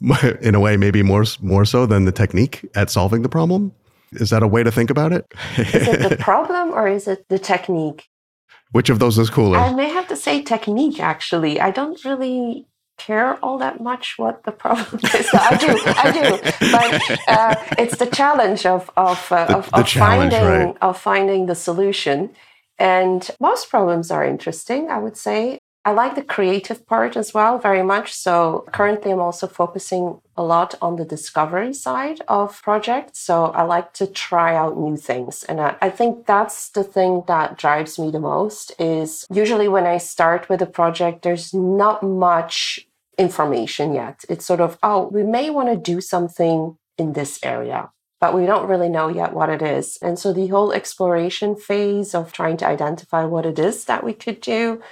in 0.40 0.54
a 0.54 0.60
way, 0.60 0.76
maybe 0.76 1.02
more 1.02 1.24
more 1.40 1.64
so 1.64 1.86
than 1.86 2.04
the 2.04 2.12
technique 2.12 2.68
at 2.74 2.90
solving 2.90 3.22
the 3.22 3.28
problem. 3.28 3.72
Is 4.12 4.30
that 4.30 4.42
a 4.42 4.48
way 4.48 4.62
to 4.62 4.72
think 4.72 4.90
about 4.90 5.12
it? 5.12 5.24
is 5.56 5.88
it 5.88 6.08
the 6.08 6.16
problem 6.30 6.70
or 6.70 6.88
is 6.88 7.06
it 7.06 7.28
the 7.28 7.38
technique? 7.38 8.08
Which 8.72 8.90
of 8.90 8.98
those 8.98 9.18
is 9.18 9.30
cooler? 9.30 9.58
I 9.58 9.72
may 9.72 9.88
have 9.88 10.08
to 10.08 10.16
say 10.16 10.42
technique. 10.42 11.00
Actually, 11.00 11.60
I 11.60 11.70
don't 11.70 12.04
really 12.04 12.66
care 12.98 13.42
all 13.42 13.58
that 13.58 13.80
much 13.80 14.14
what 14.16 14.44
the 14.44 14.52
problem 14.52 15.00
is. 15.14 15.28
I 15.32 15.56
do, 15.56 15.72
I 16.04 16.06
do, 16.20 16.28
but 16.76 16.90
uh, 17.28 17.54
it's 17.78 17.96
the 17.96 18.06
challenge 18.06 18.66
of 18.66 18.90
of, 18.96 19.32
uh, 19.32 19.46
the, 19.46 19.56
of, 19.58 19.70
of 19.72 19.88
finding 19.88 20.44
right. 20.44 20.76
of 20.82 20.98
finding 20.98 21.46
the 21.46 21.54
solution 21.54 22.30
and 22.80 23.30
most 23.38 23.68
problems 23.68 24.10
are 24.10 24.24
interesting, 24.24 24.90
I 24.90 24.98
would 24.98 25.16
say. 25.16 25.58
I 25.84 25.92
like 25.92 26.14
the 26.14 26.22
creative 26.22 26.86
part 26.86 27.16
as 27.16 27.32
well 27.32 27.58
very 27.58 27.82
much. 27.82 28.12
So 28.12 28.66
currently 28.72 29.12
I'm 29.12 29.20
also 29.20 29.46
focusing 29.46 30.20
a 30.36 30.42
lot 30.42 30.74
on 30.82 30.96
the 30.96 31.04
discovery 31.04 31.72
side 31.72 32.20
of 32.28 32.62
projects. 32.62 33.20
So 33.20 33.46
I 33.46 33.62
like 33.62 33.94
to 33.94 34.06
try 34.06 34.54
out 34.54 34.78
new 34.78 34.96
things. 34.96 35.42
And 35.44 35.60
I, 35.60 35.76
I, 35.80 35.90
think 35.90 36.26
that's 36.26 36.70
the 36.70 36.84
thing 36.84 37.24
that 37.28 37.56
drives 37.56 37.98
me 37.98 38.10
the 38.10 38.20
most 38.20 38.72
is 38.78 39.26
usually 39.32 39.68
when 39.68 39.86
I 39.86 39.96
start 39.96 40.50
with 40.50 40.60
a 40.60 40.66
project, 40.66 41.22
there's 41.22 41.54
not 41.54 42.02
much 42.02 42.86
information 43.16 43.94
yet. 43.94 44.24
It's 44.28 44.44
sort 44.44 44.60
of, 44.60 44.78
oh, 44.82 45.08
we 45.08 45.22
may 45.22 45.48
want 45.48 45.70
to 45.70 45.76
do 45.76 46.02
something 46.02 46.76
in 46.98 47.14
this 47.14 47.38
area 47.42 47.90
but 48.20 48.34
we 48.34 48.46
don't 48.46 48.68
really 48.68 48.88
know 48.88 49.08
yet 49.08 49.32
what 49.32 49.48
it 49.48 49.62
is. 49.62 49.98
And 50.02 50.18
so 50.18 50.32
the 50.32 50.48
whole 50.48 50.72
exploration 50.72 51.56
phase 51.56 52.14
of 52.14 52.32
trying 52.32 52.58
to 52.58 52.66
identify 52.66 53.24
what 53.24 53.46
it 53.46 53.58
is 53.58 53.86
that 53.86 54.04
we 54.04 54.12
could 54.12 54.40
do, 54.40 54.82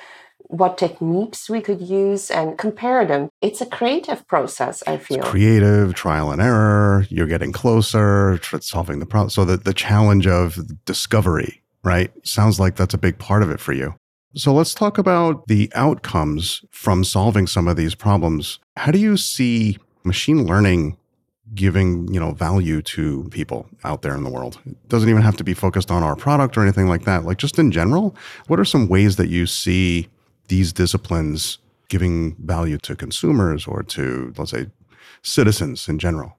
what 0.48 0.78
techniques 0.78 1.50
we 1.50 1.60
could 1.60 1.82
use 1.82 2.30
and 2.30 2.56
compare 2.56 3.04
them. 3.04 3.28
It's 3.42 3.60
a 3.60 3.66
creative 3.66 4.26
process, 4.26 4.82
I 4.86 4.96
feel. 4.96 5.18
It's 5.18 5.28
creative, 5.28 5.94
trial 5.94 6.30
and 6.30 6.40
error, 6.40 7.06
you're 7.10 7.26
getting 7.26 7.52
closer, 7.52 8.38
to 8.38 8.62
solving 8.62 8.98
the 8.98 9.06
problem. 9.06 9.30
So 9.30 9.44
the, 9.44 9.58
the 9.58 9.74
challenge 9.74 10.26
of 10.26 10.58
discovery, 10.86 11.62
right? 11.84 12.10
Sounds 12.26 12.58
like 12.58 12.76
that's 12.76 12.94
a 12.94 12.98
big 12.98 13.18
part 13.18 13.42
of 13.42 13.50
it 13.50 13.60
for 13.60 13.74
you. 13.74 13.94
So 14.34 14.52
let's 14.52 14.74
talk 14.74 14.98
about 14.98 15.46
the 15.48 15.70
outcomes 15.74 16.64
from 16.70 17.02
solving 17.02 17.46
some 17.46 17.66
of 17.66 17.76
these 17.76 17.94
problems. 17.94 18.58
How 18.76 18.92
do 18.92 18.98
you 18.98 19.16
see 19.16 19.78
machine 20.04 20.46
learning 20.46 20.97
giving 21.54 22.12
you 22.12 22.20
know 22.20 22.32
value 22.32 22.82
to 22.82 23.28
people 23.30 23.68
out 23.84 24.02
there 24.02 24.14
in 24.14 24.24
the 24.24 24.30
world. 24.30 24.58
It 24.66 24.88
doesn't 24.88 25.08
even 25.08 25.22
have 25.22 25.36
to 25.36 25.44
be 25.44 25.54
focused 25.54 25.90
on 25.90 26.02
our 26.02 26.16
product 26.16 26.56
or 26.56 26.62
anything 26.62 26.88
like 26.88 27.04
that. 27.04 27.24
Like 27.24 27.38
just 27.38 27.58
in 27.58 27.70
general 27.70 28.14
what 28.46 28.60
are 28.60 28.64
some 28.64 28.88
ways 28.88 29.16
that 29.16 29.28
you 29.28 29.46
see 29.46 30.08
these 30.48 30.72
disciplines 30.72 31.58
giving 31.88 32.36
value 32.36 32.78
to 32.78 32.94
consumers 32.94 33.66
or 33.66 33.82
to 33.82 34.32
let's 34.36 34.50
say 34.50 34.66
citizens 35.22 35.88
in 35.88 35.98
general? 35.98 36.34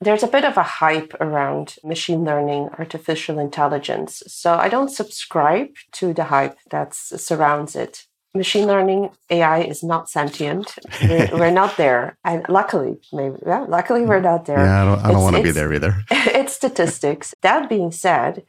There's 0.00 0.22
a 0.22 0.28
bit 0.28 0.44
of 0.44 0.56
a 0.56 0.62
hype 0.62 1.14
around 1.20 1.76
machine 1.82 2.24
learning, 2.24 2.68
artificial 2.78 3.38
intelligence. 3.38 4.22
So 4.26 4.54
I 4.54 4.68
don't 4.68 4.90
subscribe 4.90 5.70
to 5.92 6.12
the 6.12 6.24
hype 6.24 6.58
that 6.70 6.94
surrounds 6.94 7.74
it 7.74 8.06
machine 8.34 8.66
learning 8.66 9.10
AI 9.30 9.60
is 9.60 9.82
not 9.82 10.08
sentient. 10.08 10.76
We're, 11.02 11.28
we're, 11.32 11.50
not 11.50 11.76
there, 11.76 12.18
and 12.24 12.44
luckily, 12.48 12.98
maybe 13.12 13.36
yeah, 13.46 13.64
luckily 13.68 14.04
we're 14.04 14.20
not 14.20 14.46
there. 14.46 14.58
Yeah, 14.58 14.82
I 14.82 14.84
don't, 14.84 15.12
don't 15.12 15.22
want 15.22 15.36
to 15.36 15.42
be 15.42 15.52
there 15.52 15.72
either. 15.72 15.96
it's 16.10 16.52
statistics. 16.54 17.34
That 17.42 17.68
being 17.68 17.92
said, 17.92 18.44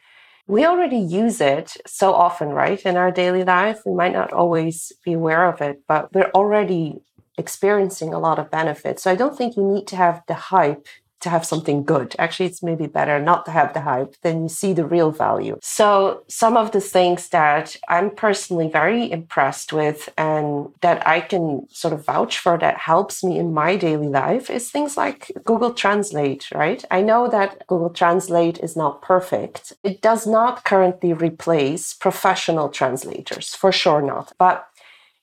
we 0.48 0.66
already 0.66 0.98
use 0.98 1.42
it 1.42 1.78
so 1.86 2.14
often, 2.14 2.50
right, 2.50 2.82
in 2.84 2.98
our 2.98 3.12
daily 3.12 3.44
life. 3.44 3.82
We 3.86 3.94
might 3.94 4.14
not 4.14 4.34
always 4.34 4.92
be 5.04 5.14
aware 5.14 5.48
of 5.48 5.62
it, 5.62 5.82
but 5.88 6.14
we're 6.14 6.32
already 6.36 7.02
experiencing 7.38 8.14
a 8.14 8.20
lot 8.20 8.40
of 8.40 8.52
benefits. 8.52 9.04
So 9.04 9.12
I 9.12 9.16
don't 9.16 9.38
think 9.38 9.58
you 9.58 9.64
need 9.64 9.88
to 9.88 9.96
have 9.96 10.22
the 10.28 10.36
hype 10.36 10.88
to 11.26 11.30
have 11.30 11.46
something 11.46 11.84
good. 11.84 12.16
Actually, 12.18 12.46
it's 12.46 12.64
maybe 12.64 12.88
better 12.88 13.20
not 13.20 13.46
to 13.46 13.52
have 13.52 13.74
the 13.74 13.82
hype, 13.82 14.16
then 14.22 14.44
you 14.44 14.50
see 14.50 14.72
the 14.74 14.86
real 14.86 15.12
value. 15.12 15.58
So, 15.62 16.24
some 16.28 16.56
of 16.56 16.72
the 16.72 16.82
things 16.82 17.30
that 17.30 17.76
I'm 17.90 18.10
personally 18.12 18.70
very 18.70 19.12
impressed 19.12 19.74
with 19.74 20.08
and 20.18 20.70
that 20.82 21.06
I 21.16 21.20
can 21.32 21.68
sort 21.70 21.94
of 21.94 22.06
vouch 22.06 22.38
for 22.38 22.58
that 22.60 22.78
helps 22.78 23.24
me 23.24 23.38
in 23.40 23.54
my 23.54 23.76
daily 23.76 24.08
life 24.08 24.50
is 24.50 24.70
things 24.70 24.96
like 24.96 25.32
Google 25.44 25.74
Translate, 25.74 26.44
right? 26.54 26.86
I 26.92 27.02
know 27.02 27.28
that 27.28 27.66
Google 27.68 27.90
Translate 27.90 28.60
is 28.60 28.76
not 28.76 29.02
perfect. 29.02 29.74
It 29.84 30.02
does 30.02 30.28
not 30.28 30.64
currently 30.64 31.12
replace 31.14 31.94
professional 31.94 32.70
translators, 32.70 33.56
for 33.56 33.72
sure 33.72 34.02
not. 34.02 34.34
But 34.38 34.68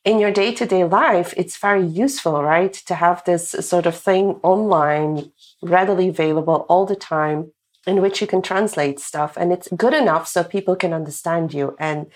in 0.04 0.18
your 0.18 0.32
day 0.32 0.52
to 0.54 0.66
day 0.66 0.84
life, 0.84 1.32
it's 1.36 1.56
very 1.58 1.86
useful, 1.86 2.42
right? 2.42 2.72
To 2.72 2.94
have 2.94 3.24
this 3.24 3.50
sort 3.50 3.86
of 3.86 3.96
thing 3.96 4.40
online, 4.42 5.30
readily 5.62 6.08
available 6.08 6.66
all 6.68 6.86
the 6.86 6.96
time, 6.96 7.52
in 7.86 8.00
which 8.00 8.20
you 8.20 8.26
can 8.26 8.42
translate 8.42 8.98
stuff. 8.98 9.36
And 9.36 9.52
it's 9.52 9.68
good 9.76 9.94
enough 9.94 10.26
so 10.26 10.42
people 10.42 10.76
can 10.76 10.92
understand 10.92 11.54
you. 11.54 11.76
And 11.78 12.06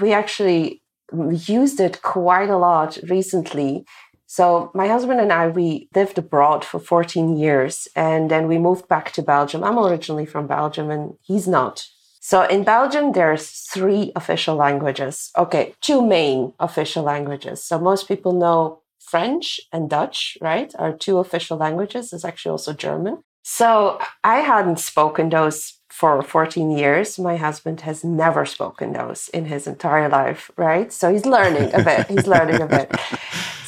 we 0.00 0.12
actually 0.12 0.82
used 1.12 1.80
it 1.80 2.02
quite 2.02 2.50
a 2.50 2.58
lot 2.58 2.98
recently. 3.08 3.86
So 4.26 4.70
my 4.74 4.88
husband 4.88 5.20
and 5.20 5.32
I, 5.32 5.48
we 5.48 5.88
lived 5.94 6.18
abroad 6.18 6.64
for 6.64 6.80
14 6.80 7.36
years 7.36 7.86
and 7.94 8.30
then 8.30 8.48
we 8.48 8.58
moved 8.58 8.88
back 8.88 9.12
to 9.12 9.22
Belgium. 9.22 9.62
I'm 9.62 9.78
originally 9.78 10.26
from 10.26 10.46
Belgium 10.46 10.90
and 10.90 11.14
he's 11.22 11.46
not. 11.46 11.86
So 12.28 12.42
in 12.42 12.64
Belgium, 12.64 13.12
there's 13.12 13.50
three 13.72 14.10
official 14.16 14.56
languages. 14.56 15.30
Okay, 15.38 15.74
two 15.80 16.04
main 16.04 16.54
official 16.58 17.04
languages. 17.04 17.62
So 17.62 17.78
most 17.78 18.08
people 18.08 18.32
know 18.32 18.80
French 18.98 19.60
and 19.72 19.88
Dutch, 19.88 20.36
right? 20.40 20.74
Are 20.76 20.92
two 20.92 21.18
official 21.18 21.56
languages. 21.56 22.10
There's 22.10 22.24
actually 22.24 22.50
also 22.50 22.72
German. 22.72 23.22
So 23.44 24.00
I 24.24 24.40
hadn't 24.40 24.80
spoken 24.80 25.28
those 25.28 25.74
for 25.88 26.20
14 26.20 26.72
years. 26.72 27.16
My 27.16 27.36
husband 27.36 27.82
has 27.82 28.02
never 28.02 28.44
spoken 28.44 28.94
those 28.94 29.28
in 29.28 29.44
his 29.44 29.68
entire 29.68 30.08
life, 30.08 30.50
right? 30.56 30.92
So 30.92 31.12
he's 31.12 31.26
learning 31.26 31.72
a 31.74 31.84
bit. 31.84 32.08
He's 32.08 32.26
learning 32.26 32.60
a 32.60 32.66
bit. 32.66 32.90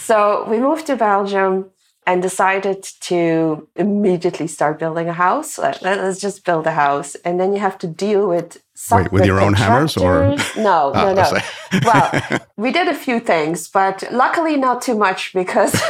So 0.08 0.46
we 0.48 0.58
moved 0.58 0.86
to 0.86 0.96
Belgium 0.96 1.70
and 2.08 2.22
decided 2.22 2.82
to 3.00 3.68
immediately 3.76 4.46
start 4.46 4.78
building 4.78 5.10
a 5.10 5.12
house. 5.12 5.58
Let, 5.58 5.82
us 5.84 6.18
just 6.18 6.42
build 6.42 6.66
a 6.66 6.72
house, 6.72 7.14
and 7.16 7.38
then 7.38 7.52
you 7.52 7.58
have 7.58 7.76
to 7.78 7.86
deal 7.86 8.26
with. 8.26 8.62
Wait, 8.92 9.12
with, 9.12 9.26
your 9.26 9.40
own 9.40 9.54
hammers 9.54 9.96
or 9.96 10.36
no, 10.56 10.92
no, 10.94 11.12
no. 11.12 11.38
well, 11.84 12.40
we 12.56 12.70
did 12.72 12.88
a 12.88 12.94
few 12.94 13.18
things, 13.20 13.68
but 13.68 14.04
luckily 14.10 14.56
not 14.56 14.80
too 14.80 14.96
much 14.96 15.32
because 15.34 15.72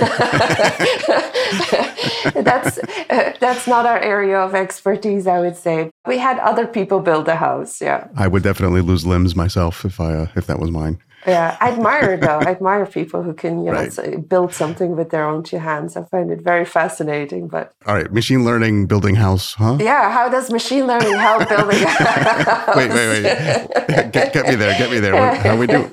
that's 2.48 2.78
uh, 3.10 3.34
that's 3.38 3.66
not 3.68 3.84
our 3.84 4.00
area 4.00 4.38
of 4.40 4.54
expertise. 4.54 5.26
I 5.26 5.38
would 5.38 5.56
say 5.56 5.90
we 6.06 6.16
had 6.18 6.38
other 6.38 6.66
people 6.66 7.00
build 7.00 7.28
a 7.28 7.36
house. 7.36 7.80
Yeah, 7.80 8.08
I 8.16 8.26
would 8.26 8.42
definitely 8.42 8.80
lose 8.80 9.06
limbs 9.06 9.36
myself 9.36 9.84
if 9.84 10.00
I 10.00 10.14
uh, 10.14 10.28
if 10.34 10.46
that 10.46 10.58
was 10.58 10.70
mine. 10.70 10.98
Yeah, 11.26 11.56
I 11.60 11.72
admire 11.72 12.16
though. 12.16 12.38
I 12.38 12.50
admire 12.50 12.86
people 12.86 13.22
who 13.22 13.34
can, 13.34 13.64
you 13.64 13.72
right. 13.72 13.96
know, 13.96 14.18
build 14.18 14.54
something 14.54 14.96
with 14.96 15.10
their 15.10 15.24
own 15.24 15.42
two 15.42 15.58
hands. 15.58 15.96
I 15.96 16.04
find 16.04 16.30
it 16.30 16.42
very 16.42 16.64
fascinating. 16.64 17.48
But 17.48 17.72
all 17.86 17.94
right, 17.94 18.12
machine 18.12 18.44
learning 18.44 18.86
building 18.86 19.16
house, 19.16 19.54
huh? 19.54 19.78
Yeah, 19.80 20.10
how 20.10 20.28
does 20.28 20.50
machine 20.50 20.86
learning 20.86 21.14
help 21.14 21.48
building 21.48 21.82
house? 21.82 22.76
wait, 22.76 22.90
wait, 22.90 23.08
wait. 23.08 24.12
Get, 24.12 24.32
get 24.32 24.46
me 24.46 24.54
there. 24.54 24.78
Get 24.78 24.90
me 24.90 25.00
there. 25.00 25.14
What, 25.14 25.38
how 25.38 25.56
we 25.56 25.66
do? 25.66 25.88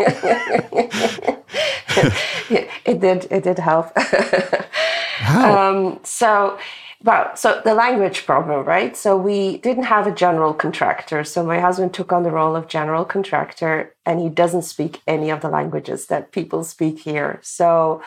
it 2.86 3.00
did. 3.00 3.27
It 3.32 3.44
did 3.44 3.60
help. 3.60 3.91
how? 3.98 5.70
Um, 5.70 6.00
so 6.03 6.58
Well, 7.04 7.36
so 7.36 7.62
the 7.64 7.75
language 7.75 8.25
problem, 8.25 8.66
right? 8.66 8.96
So 8.96 9.18
we 9.18 9.58
didn't 9.58 9.84
have 9.84 10.08
a 10.08 10.12
general 10.12 10.54
contractor. 10.54 11.24
So 11.24 11.46
my 11.46 11.60
husband 11.60 11.94
took 11.94 12.12
on 12.12 12.24
the 12.24 12.32
role 12.32 12.56
of 12.56 12.68
general 12.68 13.06
contractor 13.06 13.94
and 14.06 14.20
he 14.20 14.30
doesn't 14.30 14.64
speak 14.64 15.02
any 15.06 15.30
of 15.30 15.42
the 15.42 15.50
languages 15.50 16.08
that 16.08 16.32
people 16.32 16.64
speak 16.64 17.00
here. 17.00 17.40
So 17.44 18.02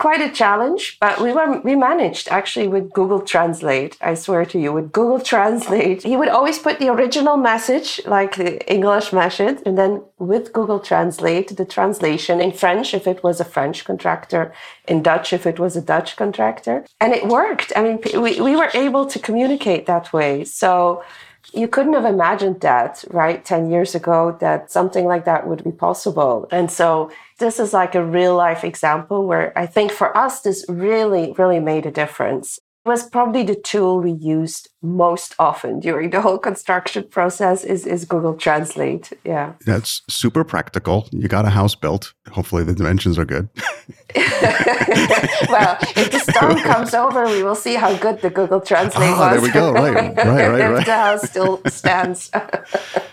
quite 0.00 0.22
a 0.22 0.32
challenge, 0.42 0.96
but 0.98 1.20
we 1.20 1.30
were 1.30 1.60
we 1.60 1.76
managed 1.76 2.26
actually 2.38 2.66
with 2.66 2.90
Google 2.98 3.20
Translate. 3.20 3.98
I 4.00 4.14
swear 4.14 4.44
to 4.46 4.58
you, 4.58 4.72
with 4.72 4.92
Google 4.98 5.20
Translate, 5.20 6.02
he 6.02 6.16
would 6.16 6.32
always 6.36 6.58
put 6.58 6.78
the 6.78 6.88
original 6.88 7.36
message, 7.36 8.00
like 8.06 8.32
the 8.36 8.52
English 8.76 9.12
message, 9.12 9.58
and 9.66 9.76
then 9.76 9.92
with 10.18 10.54
Google 10.54 10.80
Translate, 10.80 11.48
the 11.54 11.66
translation 11.76 12.40
in 12.40 12.52
French 12.52 12.94
if 12.94 13.06
it 13.06 13.22
was 13.22 13.40
a 13.40 13.50
French 13.54 13.84
contractor, 13.84 14.44
in 14.88 15.02
Dutch 15.02 15.34
if 15.38 15.44
it 15.46 15.58
was 15.64 15.76
a 15.76 15.82
Dutch 15.92 16.16
contractor, 16.16 16.76
and 17.02 17.12
it 17.12 17.28
worked. 17.38 17.70
I 17.76 17.80
mean, 17.84 17.98
we 18.24 18.40
we 18.48 18.56
were 18.60 18.72
able 18.86 19.04
to 19.12 19.18
communicate 19.28 19.84
that 19.86 20.06
way. 20.16 20.44
So 20.44 21.04
you 21.52 21.68
couldn't 21.68 21.94
have 21.94 22.04
imagined 22.04 22.60
that, 22.60 23.04
right, 23.10 23.44
10 23.44 23.70
years 23.70 23.94
ago, 23.94 24.36
that 24.40 24.70
something 24.70 25.06
like 25.06 25.24
that 25.24 25.46
would 25.46 25.64
be 25.64 25.72
possible. 25.72 26.46
And 26.50 26.70
so 26.70 27.10
this 27.40 27.58
is 27.58 27.72
like 27.72 27.94
a 27.94 28.04
real 28.04 28.36
life 28.36 28.62
example 28.62 29.26
where 29.26 29.58
I 29.58 29.66
think 29.66 29.90
for 29.90 30.16
us, 30.16 30.42
this 30.42 30.64
really, 30.68 31.34
really 31.36 31.58
made 31.58 31.86
a 31.86 31.90
difference 31.90 32.60
was 32.86 33.08
probably 33.08 33.42
the 33.42 33.54
tool 33.54 34.00
we 34.00 34.12
used 34.12 34.70
most 34.82 35.34
often 35.38 35.80
during 35.80 36.10
the 36.10 36.22
whole 36.22 36.38
construction 36.38 37.04
process 37.04 37.62
is, 37.62 37.86
is 37.86 38.06
Google 38.06 38.34
Translate. 38.34 39.12
Yeah. 39.22 39.52
That's 39.66 40.00
super 40.08 40.44
practical. 40.44 41.06
You 41.12 41.28
got 41.28 41.44
a 41.44 41.50
house 41.50 41.74
built. 41.74 42.14
Hopefully 42.30 42.64
the 42.64 42.72
dimensions 42.72 43.18
are 43.18 43.26
good. 43.26 43.50
well, 44.16 45.76
if 45.94 46.10
the 46.10 46.24
storm 46.32 46.56
comes 46.60 46.94
over, 46.94 47.26
we 47.26 47.42
will 47.42 47.54
see 47.54 47.74
how 47.74 47.94
good 47.98 48.22
the 48.22 48.30
Google 48.30 48.62
Translate 48.62 49.10
oh, 49.10 49.18
was. 49.18 49.32
There 49.32 49.42
we 49.42 49.50
go. 49.50 49.72
Right. 49.72 49.94
Right, 49.94 50.16
right, 50.16 50.48
right. 50.48 50.78
if 50.78 50.86
the 50.86 50.96
house 50.96 51.28
still 51.28 51.60
stands. 51.66 52.30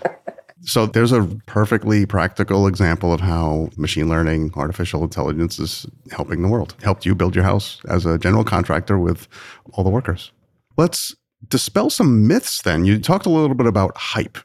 So 0.68 0.86
there's 0.86 1.14
a 1.14 1.24
perfectly 1.46 2.06
practical 2.06 2.68
example 2.68 3.14
of 3.14 3.22
how 3.22 3.70
machine 3.78 4.10
learning, 4.10 4.52
artificial 4.54 5.02
intelligence 5.02 5.60
is 5.60 5.86
helping 6.12 6.42
the 6.42 6.50
world. 6.50 6.76
Helped 6.84 7.06
you 7.06 7.16
build 7.16 7.36
your 7.36 7.46
house 7.46 7.80
as 7.88 8.06
a 8.06 8.18
general 8.18 8.44
contractor 8.44 9.00
with 9.00 9.30
all 9.72 9.86
the 9.86 9.90
workers. 9.90 10.34
Let's 10.76 11.16
dispel 11.48 11.90
some 11.90 12.28
myths 12.28 12.62
then. 12.64 12.84
You 12.84 13.00
talked 13.00 13.26
a 13.26 13.30
little 13.30 13.56
bit 13.56 13.66
about 13.66 13.96
hype 13.96 14.38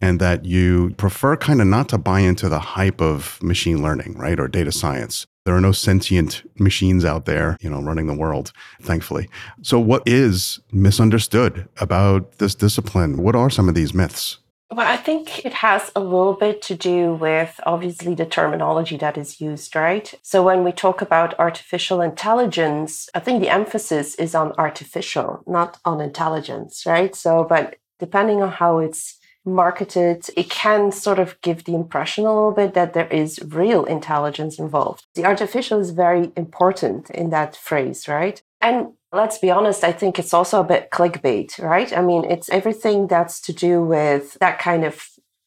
and 0.00 0.20
that 0.20 0.44
you 0.44 0.94
prefer 0.96 1.36
kind 1.36 1.60
of 1.60 1.66
not 1.66 1.88
to 1.88 1.98
buy 1.98 2.20
into 2.20 2.48
the 2.48 2.60
hype 2.60 3.00
of 3.00 3.42
machine 3.42 3.82
learning, 3.82 4.16
right? 4.16 4.38
Or 4.38 4.46
data 4.46 4.70
science. 4.70 5.26
There 5.44 5.56
are 5.56 5.60
no 5.60 5.72
sentient 5.72 6.48
machines 6.58 7.04
out 7.04 7.24
there, 7.24 7.56
you 7.60 7.68
know, 7.68 7.82
running 7.82 8.06
the 8.06 8.14
world, 8.14 8.52
thankfully. 8.80 9.28
So 9.62 9.80
what 9.80 10.04
is 10.06 10.60
misunderstood 10.70 11.68
about 11.78 12.38
this 12.38 12.54
discipline? 12.54 13.16
What 13.16 13.34
are 13.34 13.50
some 13.50 13.68
of 13.68 13.74
these 13.74 13.92
myths? 13.92 14.38
Well, 14.70 14.88
I 14.88 14.96
think 14.96 15.44
it 15.44 15.52
has 15.52 15.92
a 15.94 16.00
little 16.00 16.32
bit 16.32 16.60
to 16.62 16.74
do 16.74 17.14
with 17.14 17.60
obviously 17.64 18.14
the 18.14 18.26
terminology 18.26 18.96
that 18.96 19.16
is 19.16 19.40
used, 19.40 19.76
right? 19.76 20.12
So 20.22 20.42
when 20.42 20.64
we 20.64 20.72
talk 20.72 21.00
about 21.00 21.38
artificial 21.38 22.00
intelligence, 22.00 23.08
I 23.14 23.20
think 23.20 23.40
the 23.40 23.50
emphasis 23.50 24.14
is 24.16 24.34
on 24.34 24.52
artificial, 24.58 25.44
not 25.46 25.78
on 25.84 26.00
intelligence, 26.00 26.84
right? 26.86 27.14
So, 27.14 27.44
but 27.48 27.76
depending 28.00 28.42
on 28.42 28.50
how 28.50 28.78
it's 28.78 29.18
marketed, 29.44 30.24
it 30.36 30.48
can 30.50 30.90
sort 30.90 31.18
of 31.18 31.40
give 31.42 31.64
the 31.64 31.74
impression 31.74 32.24
a 32.24 32.34
little 32.34 32.52
bit 32.52 32.74
that 32.74 32.94
there 32.94 33.08
is 33.08 33.38
real 33.44 33.84
intelligence 33.84 34.58
involved. 34.58 35.04
The 35.14 35.26
artificial 35.26 35.78
is 35.78 35.90
very 35.90 36.32
important 36.36 37.10
in 37.10 37.30
that 37.30 37.54
phrase, 37.54 38.08
right? 38.08 38.42
And 38.64 38.94
let's 39.12 39.36
be 39.36 39.50
honest, 39.50 39.84
I 39.84 39.92
think 39.92 40.18
it's 40.18 40.32
also 40.32 40.60
a 40.60 40.64
bit 40.64 40.90
clickbait, 40.90 41.60
right? 41.60 41.94
I 41.94 42.00
mean, 42.00 42.24
it's 42.24 42.48
everything 42.48 43.08
that's 43.08 43.38
to 43.42 43.52
do 43.52 43.82
with 43.82 44.38
that 44.40 44.58
kind 44.58 44.86
of 44.86 45.06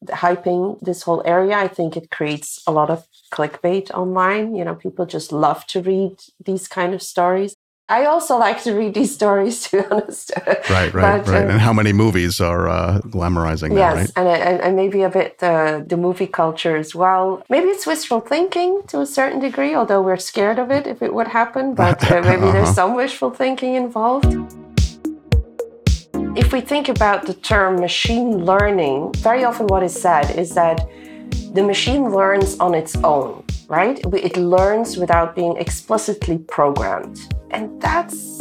hyping 0.10 0.80
this 0.82 1.02
whole 1.02 1.24
area. 1.26 1.58
I 1.58 1.68
think 1.68 1.98
it 1.98 2.12
creates 2.12 2.62
a 2.68 2.72
lot 2.72 2.92
of 2.92 3.08
clickbait 3.34 3.90
online. 3.90 4.54
You 4.54 4.64
know, 4.66 4.76
people 4.76 5.08
just 5.08 5.32
love 5.32 5.66
to 5.68 5.82
read 5.82 6.18
these 6.46 6.68
kind 6.68 6.94
of 6.94 7.02
stories. 7.02 7.56
I 7.90 8.04
also 8.06 8.38
like 8.38 8.62
to 8.64 8.74
read 8.74 8.94
these 8.94 9.14
stories, 9.14 9.64
to 9.70 9.78
be 9.78 9.88
honest. 9.90 10.32
Right, 10.46 10.94
right, 10.94 10.94
but, 10.94 11.28
right. 11.28 11.44
Um, 11.44 11.52
and 11.52 11.62
how 11.62 11.72
many 11.72 11.94
movies 11.94 12.42
are 12.42 12.68
uh, 12.68 13.00
glamorizing 13.02 13.74
yes, 13.74 14.12
that, 14.12 14.22
right? 14.22 14.28
and, 14.28 14.44
and, 14.50 14.62
and 14.62 14.76
maybe 14.76 15.04
a 15.04 15.10
bit 15.10 15.42
uh, 15.42 15.82
the 15.86 15.96
movie 15.96 16.28
culture 16.28 16.76
as 16.76 16.94
well. 16.94 17.44
Maybe 17.50 17.68
it's 17.68 17.88
wishful 17.88 18.20
thinking 18.20 18.82
to 18.88 19.00
a 19.02 19.06
certain 19.06 19.40
degree, 19.40 19.74
although 19.74 20.02
we're 20.02 20.18
scared 20.18 20.60
of 20.60 20.70
it 20.70 20.86
if 20.86 21.02
it 21.02 21.14
would 21.14 21.28
happen. 21.28 21.76
But 21.88 22.12
uh, 22.12 22.22
maybe 22.22 22.44
uh-huh. 22.44 22.52
there's 22.52 22.74
some 22.74 22.96
wishful 22.96 23.32
thinking 23.32 23.76
involved. 23.76 24.36
If 26.36 26.52
we 26.52 26.60
think 26.62 26.90
about 26.90 27.26
the 27.26 27.34
term 27.34 27.80
machine 27.80 28.46
learning, 28.46 29.14
very 29.18 29.44
often 29.44 29.68
what 29.68 29.84
is 29.84 30.00
said 30.00 30.38
is 30.38 30.54
that 30.56 30.88
the 31.54 31.64
machine 31.64 32.12
learns 32.12 32.60
on 32.60 32.76
its 32.76 32.96
own, 32.98 33.44
right? 33.68 34.00
It 34.14 34.38
learns 34.38 34.98
without 34.98 35.36
being 35.36 35.58
explicitly 35.58 36.38
programmed. 36.38 37.20
And 37.52 37.82
that's 37.82 38.38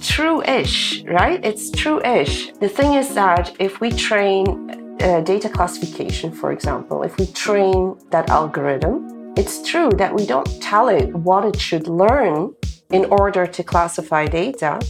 true 0.00 0.42
ish, 0.42 1.02
right? 1.04 1.44
It's 1.44 1.70
true 1.70 2.02
ish. 2.04 2.52
The 2.52 2.68
thing 2.68 2.94
is 2.94 3.14
that 3.14 3.54
if 3.58 3.80
we 3.80 3.90
train 3.90 4.96
uh, 5.00 5.20
data 5.20 5.48
classification, 5.48 6.32
for 6.32 6.52
example, 6.52 7.02
if 7.02 7.16
we 7.18 7.26
train 7.26 7.96
that 8.10 8.30
algorithm, 8.30 9.32
it's 9.36 9.62
true 9.62 9.90
that 9.98 10.14
we 10.14 10.26
don't 10.26 10.50
tell 10.60 10.88
it 10.88 11.14
what 11.14 11.44
it 11.44 11.60
should 11.60 11.86
learn 11.86 12.54
in 12.90 13.04
order 13.06 13.46
to 13.46 13.62
classify 13.62 14.26
data, 14.26 14.80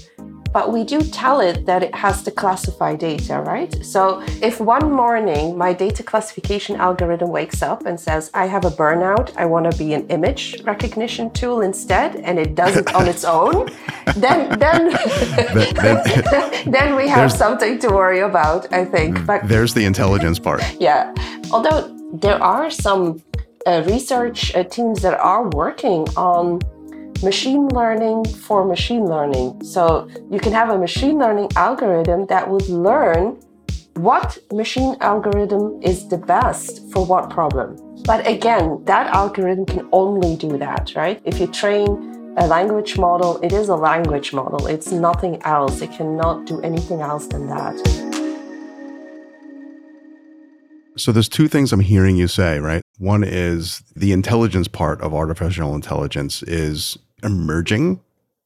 but 0.53 0.73
we 0.73 0.85
do 0.85 1.01
tell 1.03 1.41
it 1.41 1.67
that 1.67 1.83
it 1.83 1.95
has 1.95 2.23
to 2.23 2.31
classify 2.31 2.97
data, 2.97 3.41
right? 3.41 3.85
So 3.85 4.23
if 4.43 4.61
one 4.61 4.91
morning 4.93 5.57
my 5.57 5.73
data 5.73 6.03
classification 6.03 6.77
algorithm 6.77 7.31
wakes 7.31 7.63
up 7.63 7.87
and 7.87 7.99
says, 7.99 8.31
I 8.35 8.47
have 8.47 8.65
a 8.65 8.71
burnout, 8.71 9.37
I 9.37 9.45
want 9.47 9.71
to 9.71 9.77
be 9.79 9.95
an 9.95 10.07
image 10.09 10.63
recognition 10.65 11.31
tool 11.31 11.61
instead, 11.61 12.17
and 12.17 12.39
it 12.39 12.55
does 12.55 12.77
it 12.77 12.95
on 12.95 13.07
its 13.09 13.25
own, 13.25 13.69
then 14.17 14.59
then 14.59 14.91
then 16.67 16.97
we 16.97 17.09
have 17.09 17.31
something 17.31 17.79
to 17.79 17.89
worry 17.89 18.21
about, 18.21 18.73
I 18.73 18.85
think. 18.85 19.27
But 19.27 19.47
there's 19.49 19.75
the 19.75 19.85
intelligence 19.85 20.39
part. 20.39 20.63
Yeah. 20.79 21.13
Although 21.51 21.83
there 22.13 22.41
are 22.43 22.71
some 22.71 23.23
uh, 23.67 23.83
research 23.87 24.55
uh, 24.55 24.63
teams 24.65 25.03
that 25.03 25.19
are 25.19 25.49
working 25.51 26.07
on 26.17 26.61
machine 27.23 27.67
learning 27.69 28.25
for 28.25 28.65
machine 28.65 29.05
learning. 29.05 29.63
So 29.65 30.09
you 30.31 30.39
can 30.39 30.53
have 30.53 30.71
a 30.71 30.79
machine 30.79 31.19
learning 31.19 31.49
algorithm 31.57 32.27
that 32.27 32.49
would 32.49 32.69
learn 32.69 33.41
what 33.95 34.39
machine 34.53 34.97
algorithm 35.01 35.83
is 35.83 36.09
the 36.09 36.19
best 36.19 36.89
for 36.93 37.05
what 37.05 37.31
problem. 37.31 37.77
But 38.05 38.25
again, 38.27 38.85
that 38.85 39.09
algorithm 39.09 39.67
can 39.67 39.89
only 39.91 40.37
do 40.37 40.57
that, 40.59 40.93
right? 40.95 41.21
If 41.25 41.41
you 41.41 41.49
train 41.49 42.35
a 42.37 42.47
language 42.47 42.97
model, 42.97 43.41
it 43.43 43.53
is 43.53 43.69
a 43.69 43.75
language 43.75 44.33
model. 44.33 44.69
It's 44.69 44.93
nothing 44.93 45.43
else. 45.43 45.81
It 45.81 45.91
cannot 45.91 46.47
do 46.47 46.61
anything 46.61 47.01
else 47.01 47.27
than 47.27 47.49
that. 47.49 47.77
So 50.97 51.11
there's 51.11 51.29
two 51.29 51.49
things 51.49 51.73
I'm 51.73 51.81
hearing 51.81 52.17
you 52.17 52.29
say, 52.29 52.61
right? 52.61 52.83
One 52.99 53.25
is 53.25 53.83
the 53.95 54.13
intelligence 54.13 54.69
part 54.69 55.01
of 55.01 55.15
artificial 55.15 55.75
intelligence 55.75 56.43
is 56.45 56.99
emerging, 57.23 58.01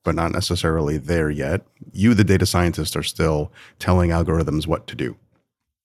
but 0.05 0.15
not 0.15 0.33
necessarily 0.33 0.99
there 0.99 1.31
yet. 1.31 1.63
You, 1.93 2.15
the 2.15 2.25
data 2.25 2.47
scientist, 2.47 2.97
are 2.97 3.03
still 3.03 3.53
telling 3.79 4.11
algorithms 4.11 4.67
what 4.67 4.87
to 4.89 4.97
do. 4.97 5.17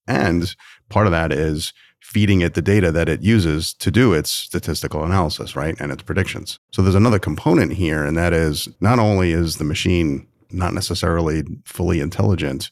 And 0.07 0.55
part 0.89 1.07
of 1.07 1.11
that 1.11 1.31
is 1.31 1.73
feeding 2.01 2.41
it 2.41 2.53
the 2.53 2.61
data 2.61 2.91
that 2.91 3.09
it 3.09 3.21
uses 3.21 3.73
to 3.73 3.91
do 3.91 4.13
its 4.13 4.31
statistical 4.31 5.03
analysis, 5.03 5.55
right? 5.55 5.75
And 5.79 5.91
its 5.91 6.03
predictions. 6.03 6.59
So 6.71 6.81
there's 6.81 6.95
another 6.95 7.19
component 7.19 7.73
here, 7.73 8.05
and 8.05 8.17
that 8.17 8.33
is 8.33 8.69
not 8.79 8.99
only 8.99 9.33
is 9.33 9.57
the 9.57 9.65
machine 9.65 10.25
not 10.49 10.73
necessarily 10.73 11.43
fully 11.65 11.99
intelligent, 11.99 12.71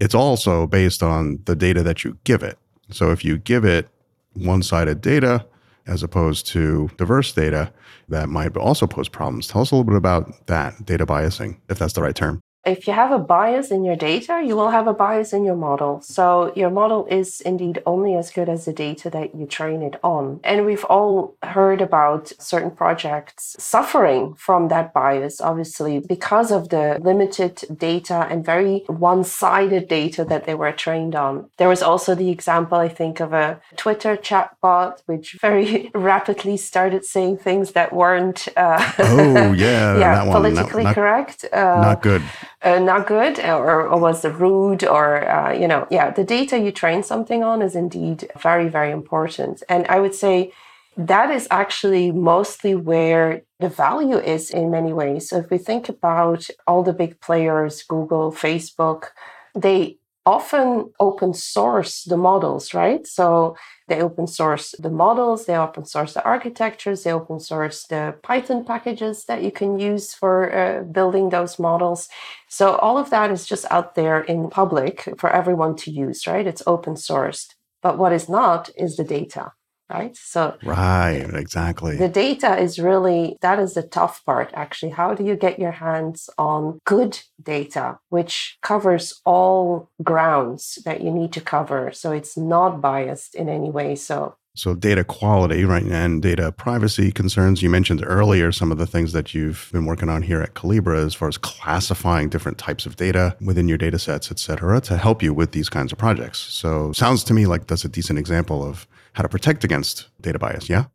it's 0.00 0.14
also 0.14 0.66
based 0.66 1.02
on 1.02 1.38
the 1.46 1.56
data 1.56 1.82
that 1.82 2.04
you 2.04 2.18
give 2.24 2.42
it. 2.42 2.58
So 2.90 3.10
if 3.10 3.24
you 3.24 3.38
give 3.38 3.64
it 3.64 3.88
one 4.34 4.62
sided 4.62 5.00
data, 5.00 5.46
as 5.86 6.02
opposed 6.02 6.46
to 6.48 6.88
diverse 6.96 7.32
data 7.32 7.72
that 8.08 8.28
might 8.28 8.56
also 8.56 8.86
pose 8.86 9.08
problems. 9.08 9.46
Tell 9.46 9.62
us 9.62 9.70
a 9.70 9.74
little 9.74 9.84
bit 9.84 9.96
about 9.96 10.46
that 10.46 10.84
data 10.84 11.06
biasing, 11.06 11.58
if 11.68 11.78
that's 11.78 11.94
the 11.94 12.02
right 12.02 12.14
term. 12.14 12.40
If 12.66 12.86
you 12.86 12.94
have 12.94 13.12
a 13.12 13.18
bias 13.18 13.70
in 13.70 13.84
your 13.84 13.96
data, 13.96 14.42
you 14.42 14.56
will 14.56 14.70
have 14.70 14.86
a 14.86 14.94
bias 14.94 15.32
in 15.32 15.44
your 15.44 15.56
model. 15.56 16.00
So 16.00 16.52
your 16.56 16.70
model 16.70 17.06
is 17.10 17.40
indeed 17.42 17.82
only 17.84 18.14
as 18.14 18.30
good 18.30 18.48
as 18.48 18.64
the 18.64 18.72
data 18.72 19.10
that 19.10 19.34
you 19.34 19.46
train 19.46 19.82
it 19.82 19.96
on. 20.02 20.40
And 20.42 20.64
we've 20.64 20.84
all 20.84 21.36
heard 21.42 21.82
about 21.82 22.32
certain 22.38 22.70
projects 22.70 23.56
suffering 23.58 24.34
from 24.34 24.68
that 24.68 24.94
bias, 24.94 25.40
obviously, 25.40 25.98
because 26.00 26.50
of 26.50 26.70
the 26.70 26.98
limited 27.02 27.62
data 27.76 28.26
and 28.30 28.44
very 28.44 28.84
one 28.86 29.24
sided 29.24 29.88
data 29.88 30.24
that 30.24 30.44
they 30.44 30.54
were 30.54 30.72
trained 30.72 31.14
on. 31.14 31.50
There 31.58 31.68
was 31.68 31.82
also 31.82 32.14
the 32.14 32.30
example, 32.30 32.78
I 32.78 32.88
think, 32.88 33.20
of 33.20 33.34
a 33.34 33.60
Twitter 33.76 34.16
chatbot, 34.16 35.02
which 35.04 35.36
very 35.40 35.90
rapidly 35.94 36.56
started 36.56 37.04
saying 37.04 37.38
things 37.38 37.72
that 37.72 37.92
weren't 37.92 38.48
uh, 38.56 38.92
oh, 38.98 39.52
yeah, 39.52 39.98
yeah, 39.98 40.24
politically 40.24 40.84
not, 40.84 40.90
not, 40.90 40.94
correct. 40.94 41.44
Uh, 41.52 41.80
not 41.82 42.02
good 42.02 42.22
uh, 42.64 42.78
not 42.78 43.06
good 43.06 43.38
or, 43.38 43.82
or 43.88 43.98
was 43.98 44.24
rude 44.24 44.84
or 44.84 45.28
uh, 45.28 45.52
you 45.52 45.68
know 45.68 45.86
yeah 45.90 46.10
the 46.10 46.24
data 46.24 46.58
you 46.58 46.72
train 46.72 47.02
something 47.02 47.44
on 47.44 47.62
is 47.62 47.74
indeed 47.76 48.30
very 48.38 48.68
very 48.68 48.90
important. 48.90 49.62
And 49.68 49.86
i 49.88 50.00
would 50.00 50.14
say 50.14 50.52
that 50.96 51.30
is 51.30 51.48
actually 51.50 52.12
mostly 52.12 52.74
where 52.74 53.42
the 53.58 53.68
value 53.68 54.18
is 54.18 54.50
in 54.50 54.70
many 54.70 54.92
ways. 54.92 55.28
So 55.28 55.38
if 55.38 55.50
we 55.50 55.58
think 55.58 55.88
about 55.88 56.48
all 56.68 56.82
the 56.82 56.92
big 56.92 57.20
players 57.20 57.82
google 57.82 58.32
facebook 58.32 59.06
they 59.54 59.98
often 60.26 60.90
open 61.00 61.34
source 61.34 62.04
the 62.04 62.16
models, 62.16 62.72
right? 62.72 63.06
So 63.06 63.56
they 63.88 64.00
open 64.00 64.26
source 64.26 64.74
the 64.78 64.90
models, 64.90 65.44
they 65.44 65.56
open 65.56 65.84
source 65.84 66.14
the 66.14 66.24
architectures, 66.24 67.02
they 67.02 67.12
open 67.12 67.40
source 67.40 67.84
the 67.86 68.16
Python 68.22 68.64
packages 68.64 69.26
that 69.26 69.42
you 69.42 69.52
can 69.52 69.78
use 69.78 70.14
for 70.14 70.52
uh, 70.52 70.82
building 70.84 71.28
those 71.28 71.58
models. 71.58 72.08
So 72.48 72.76
all 72.76 72.96
of 72.96 73.10
that 73.10 73.30
is 73.30 73.46
just 73.46 73.66
out 73.70 73.94
there 73.94 74.22
in 74.22 74.48
public 74.48 75.08
for 75.18 75.30
everyone 75.30 75.76
to 75.76 75.90
use, 75.90 76.26
right? 76.26 76.46
It's 76.46 76.62
open 76.66 76.94
sourced. 76.94 77.54
But 77.82 77.98
what 77.98 78.12
is 78.12 78.28
not 78.28 78.70
is 78.76 78.96
the 78.96 79.04
data 79.04 79.52
right? 79.90 80.16
So, 80.16 80.56
right, 80.64 81.26
exactly. 81.34 81.96
The 81.96 82.08
data 82.08 82.58
is 82.58 82.78
really 82.78 83.36
that 83.40 83.58
is 83.58 83.74
the 83.74 83.82
tough 83.82 84.24
part, 84.24 84.50
actually. 84.54 84.92
How 84.92 85.14
do 85.14 85.24
you 85.24 85.36
get 85.36 85.58
your 85.58 85.72
hands 85.72 86.30
on 86.38 86.80
good 86.84 87.20
data, 87.42 87.98
which 88.08 88.58
covers 88.62 89.20
all 89.24 89.90
grounds 90.02 90.78
that 90.84 91.02
you 91.02 91.10
need 91.10 91.32
to 91.32 91.40
cover? 91.40 91.92
So, 91.92 92.12
it's 92.12 92.36
not 92.36 92.80
biased 92.80 93.34
in 93.34 93.48
any 93.48 93.70
way. 93.70 93.94
So, 93.94 94.36
so 94.56 94.72
data 94.74 95.02
quality, 95.02 95.64
right, 95.64 95.82
and 95.82 96.22
data 96.22 96.52
privacy 96.52 97.10
concerns. 97.10 97.60
You 97.60 97.68
mentioned 97.68 98.04
earlier 98.06 98.52
some 98.52 98.70
of 98.70 98.78
the 98.78 98.86
things 98.86 99.12
that 99.12 99.34
you've 99.34 99.68
been 99.72 99.84
working 99.84 100.08
on 100.08 100.22
here 100.22 100.40
at 100.40 100.54
Collibra 100.54 101.04
as 101.04 101.12
far 101.12 101.26
as 101.26 101.36
classifying 101.36 102.28
different 102.28 102.56
types 102.56 102.86
of 102.86 102.94
data 102.94 103.36
within 103.40 103.66
your 103.66 103.78
data 103.78 103.98
sets, 103.98 104.30
et 104.30 104.38
cetera, 104.38 104.80
to 104.82 104.96
help 104.96 105.24
you 105.24 105.34
with 105.34 105.50
these 105.50 105.68
kinds 105.68 105.90
of 105.90 105.98
projects. 105.98 106.38
So 106.38 106.92
sounds 106.92 107.24
to 107.24 107.34
me 107.34 107.46
like 107.46 107.66
that's 107.66 107.84
a 107.84 107.88
decent 107.88 108.18
example 108.18 108.62
of 108.62 108.86
how 109.14 109.22
to 109.22 109.28
protect 109.28 109.64
against 109.64 110.08
data 110.20 110.38
bias. 110.38 110.68
Yeah. 110.68 110.86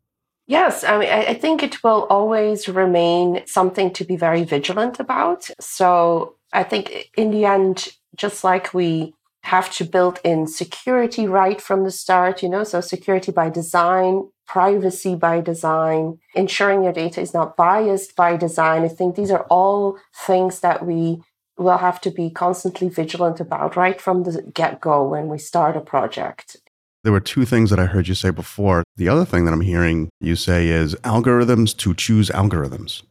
Yes, 0.46 0.82
I 0.82 0.98
mean, 0.98 1.08
I 1.08 1.34
think 1.34 1.62
it 1.62 1.84
will 1.84 2.06
always 2.10 2.68
remain 2.68 3.42
something 3.46 3.92
to 3.92 4.04
be 4.04 4.16
very 4.16 4.42
vigilant 4.42 4.98
about. 4.98 5.48
So 5.60 6.34
I 6.52 6.64
think 6.64 7.10
in 7.16 7.30
the 7.30 7.44
end, 7.44 7.88
just 8.16 8.42
like 8.42 8.74
we 8.74 9.14
have 9.44 9.72
to 9.74 9.84
build 9.84 10.18
in 10.24 10.46
security 10.46 11.26
right 11.26 11.60
from 11.60 11.84
the 11.84 11.90
start, 11.90 12.42
you 12.42 12.48
know, 12.48 12.64
so 12.64 12.80
security 12.80 13.32
by 13.32 13.48
design, 13.48 14.28
privacy 14.46 15.14
by 15.14 15.40
design, 15.40 16.18
ensuring 16.34 16.82
your 16.82 16.92
data 16.92 17.20
is 17.20 17.32
not 17.32 17.56
biased 17.56 18.16
by 18.16 18.36
design. 18.36 18.82
I 18.82 18.88
think 18.88 19.14
these 19.14 19.30
are 19.30 19.46
all 19.48 19.98
things 20.26 20.60
that 20.60 20.84
we 20.84 21.22
will 21.56 21.78
have 21.78 22.00
to 22.00 22.10
be 22.10 22.28
constantly 22.28 22.88
vigilant 22.88 23.38
about 23.38 23.76
right 23.76 24.00
from 24.00 24.24
the 24.24 24.42
get 24.52 24.80
go 24.80 25.06
when 25.06 25.28
we 25.28 25.38
start 25.38 25.76
a 25.76 25.80
project. 25.80 26.56
There 27.02 27.12
were 27.12 27.20
two 27.20 27.46
things 27.46 27.70
that 27.70 27.78
I 27.78 27.86
heard 27.86 28.08
you 28.08 28.14
say 28.14 28.30
before. 28.30 28.82
The 28.96 29.08
other 29.08 29.24
thing 29.24 29.46
that 29.46 29.52
I'm 29.52 29.62
hearing 29.62 30.10
you 30.20 30.36
say 30.36 30.68
is 30.68 30.94
algorithms 30.96 31.74
to 31.78 31.94
choose 31.94 32.28
algorithms. 32.28 33.02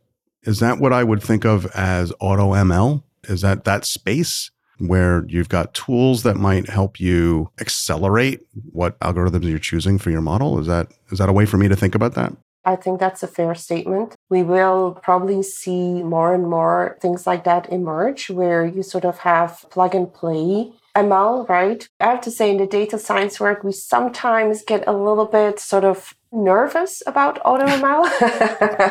Is 0.44 0.60
that 0.60 0.80
what 0.80 0.94
I 0.94 1.04
would 1.04 1.24
think 1.24 1.44
of 1.44 1.66
as 1.68 2.14
auto 2.20 2.54
ML? 2.54 3.02
Is 3.24 3.42
that 3.42 3.64
that 3.64 3.86
space 3.86 4.52
where 4.78 5.26
you've 5.28 5.50
got 5.50 5.74
tools 5.74 6.24
that 6.24 6.38
might 6.38 6.70
help 6.70 7.00
you 7.00 7.50
accelerate 7.60 8.42
what 8.72 8.98
algorithms 9.00 9.44
you're 9.46 9.60
choosing 9.60 9.98
for 9.98 10.12
your 10.12 10.22
model? 10.22 10.60
Is 10.60 10.68
that 10.68 10.92
is 11.12 11.18
that 11.18 11.28
a 11.28 11.34
way 11.34 11.46
for 11.46 11.58
me 11.58 11.68
to 11.68 11.76
think 11.76 11.96
about 11.96 12.14
that? 12.14 12.34
I 12.66 12.76
think 12.76 13.00
that's 13.00 13.24
a 13.24 13.28
fair 13.28 13.56
statement. 13.56 14.16
We 14.30 14.44
will 14.44 15.00
probably 15.02 15.42
see 15.42 16.04
more 16.04 16.34
and 16.34 16.48
more 16.48 16.98
things 17.02 17.26
like 17.26 17.44
that 17.46 17.72
emerge 17.72 18.30
where 18.30 18.66
you 18.66 18.84
sort 18.84 19.06
of 19.06 19.20
have 19.20 19.66
plug 19.72 19.96
and 19.96 20.14
play 20.14 20.72
ML, 21.04 21.48
right? 21.50 21.88
I 22.00 22.06
have 22.06 22.22
to 22.22 22.32
say, 22.32 22.52
in 22.52 22.58
the 22.58 22.68
data 22.68 22.98
science 22.98 23.40
work, 23.40 23.64
we 23.64 23.72
sometimes 23.72 24.64
get 24.64 24.84
a 24.88 24.94
little 24.94 25.26
bit 25.26 25.60
sort 25.60 25.86
of 25.86 26.14
nervous 26.32 27.02
about 27.08 27.40
auto 27.44 27.66
ML. 27.66 28.04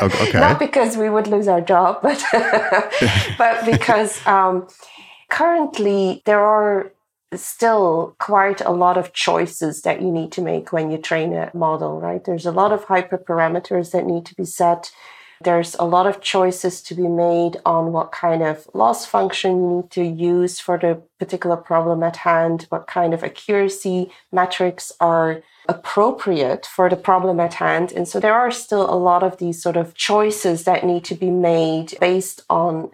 okay. 0.29 0.39
Not 0.39 0.59
because 0.59 0.97
we 0.97 1.09
would 1.11 1.27
lose 1.27 1.49
our 1.49 1.61
job, 1.61 2.01
but 2.03 2.23
but 3.39 3.65
because 3.65 4.27
um, 4.27 4.69
currently 5.29 6.23
there 6.25 6.41
are 6.41 6.93
still 7.35 8.17
quite 8.19 8.61
a 8.63 8.71
lot 8.71 8.97
of 8.97 9.13
choices 9.13 9.83
that 9.83 10.01
you 10.01 10.11
need 10.11 10.33
to 10.33 10.43
make 10.43 10.73
when 10.73 10.91
you 10.91 10.99
train 10.99 11.35
a 11.35 11.51
model, 11.55 12.01
right? 12.01 12.25
There's 12.25 12.47
a 12.47 12.53
lot 12.53 12.73
of 12.73 12.87
hyperparameters 12.87 13.93
that 13.93 14.07
need 14.07 14.25
to 14.27 14.35
be 14.35 14.45
set. 14.45 14.91
There's 15.45 15.77
a 15.77 15.85
lot 15.85 16.07
of 16.07 16.21
choices 16.21 16.83
to 16.83 16.95
be 16.95 17.07
made 17.07 17.59
on 17.65 17.93
what 17.93 18.11
kind 18.11 18.43
of 18.43 18.69
loss 18.75 19.07
function 19.07 19.51
you 19.63 19.77
need 19.77 19.91
to 19.93 20.03
use 20.05 20.59
for 20.59 20.79
the 20.79 21.03
particular 21.19 21.57
problem 21.57 22.03
at 22.03 22.17
hand, 22.17 22.67
what 22.71 22.87
kind 22.87 23.15
of 23.15 23.23
accuracy 23.23 24.11
metrics 24.33 24.91
are 25.01 25.43
appropriate 25.69 26.67
for 26.67 26.89
the 26.89 26.97
problem 26.97 27.39
at 27.39 27.55
hand. 27.55 27.93
And 27.93 28.09
so 28.09 28.19
there 28.19 28.35
are 28.35 28.51
still 28.51 28.93
a 28.93 28.97
lot 28.97 29.23
of 29.23 29.39
these 29.39 29.63
sort 29.63 29.77
of 29.77 29.95
choices 29.95 30.65
that 30.65 30.85
need 30.85 31.05
to 31.05 31.15
be 31.15 31.31
made 31.31 31.95
based 32.01 32.43
on 32.51 32.91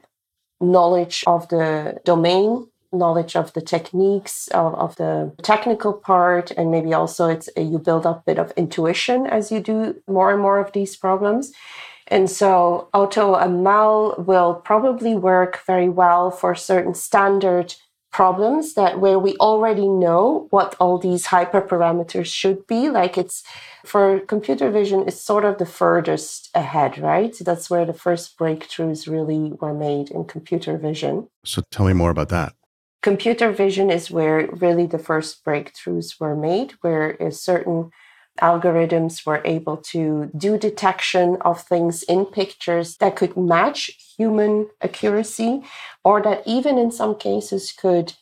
knowledge 0.60 1.24
of 1.26 1.48
the 1.48 2.00
domain 2.04 2.66
knowledge 2.94 3.36
of 3.36 3.52
the 3.54 3.60
techniques 3.60 4.48
of, 4.48 4.74
of 4.74 4.96
the 4.96 5.32
technical 5.42 5.92
part 5.92 6.52
and 6.52 6.70
maybe 6.70 6.94
also 6.94 7.28
it's 7.28 7.48
you 7.56 7.78
build 7.78 8.06
up 8.06 8.20
a 8.20 8.24
bit 8.24 8.38
of 8.38 8.52
intuition 8.56 9.26
as 9.26 9.50
you 9.50 9.60
do 9.60 10.00
more 10.06 10.32
and 10.32 10.40
more 10.40 10.58
of 10.58 10.72
these 10.72 10.96
problems 10.96 11.52
and 12.08 12.28
so 12.30 12.88
auto 12.92 13.34
ML 13.34 14.26
will 14.26 14.54
probably 14.54 15.14
work 15.14 15.60
very 15.66 15.88
well 15.88 16.30
for 16.30 16.54
certain 16.54 16.94
standard 16.94 17.74
problems 18.14 18.74
that 18.74 19.00
where 19.00 19.18
we 19.18 19.34
already 19.38 19.88
know 19.88 20.46
what 20.50 20.76
all 20.78 20.98
these 20.98 21.26
hyperparameters 21.26 22.26
should 22.26 22.64
be. 22.68 22.88
Like 22.88 23.18
it's 23.18 23.42
for 23.84 24.20
computer 24.20 24.70
vision 24.70 25.02
is 25.08 25.20
sort 25.20 25.44
of 25.44 25.58
the 25.58 25.66
furthest 25.66 26.48
ahead, 26.54 26.96
right? 26.96 27.34
That's 27.40 27.68
where 27.68 27.84
the 27.84 27.92
first 27.92 28.38
breakthroughs 28.38 29.10
really 29.10 29.52
were 29.60 29.74
made 29.74 30.12
in 30.12 30.26
computer 30.26 30.78
vision. 30.78 31.26
So 31.44 31.62
tell 31.72 31.86
me 31.86 31.92
more 31.92 32.10
about 32.10 32.28
that. 32.28 32.54
Computer 33.02 33.50
vision 33.50 33.90
is 33.90 34.12
where 34.12 34.46
really 34.46 34.86
the 34.86 34.98
first 34.98 35.44
breakthroughs 35.44 36.20
were 36.20 36.36
made, 36.36 36.74
where 36.82 37.10
a 37.20 37.32
certain 37.32 37.90
algorithms 38.40 39.24
were 39.24 39.42
able 39.44 39.76
to 39.76 40.30
do 40.36 40.58
detection 40.58 41.36
of 41.42 41.60
things 41.62 42.02
in 42.04 42.24
pictures 42.26 42.96
that 42.96 43.16
could 43.16 43.36
match 43.36 43.90
human 44.16 44.68
accuracy 44.82 45.62
or 46.04 46.20
that 46.22 46.42
even 46.46 46.78
in 46.78 46.90
some 46.90 47.14
cases 47.14 47.72
could 47.72 48.14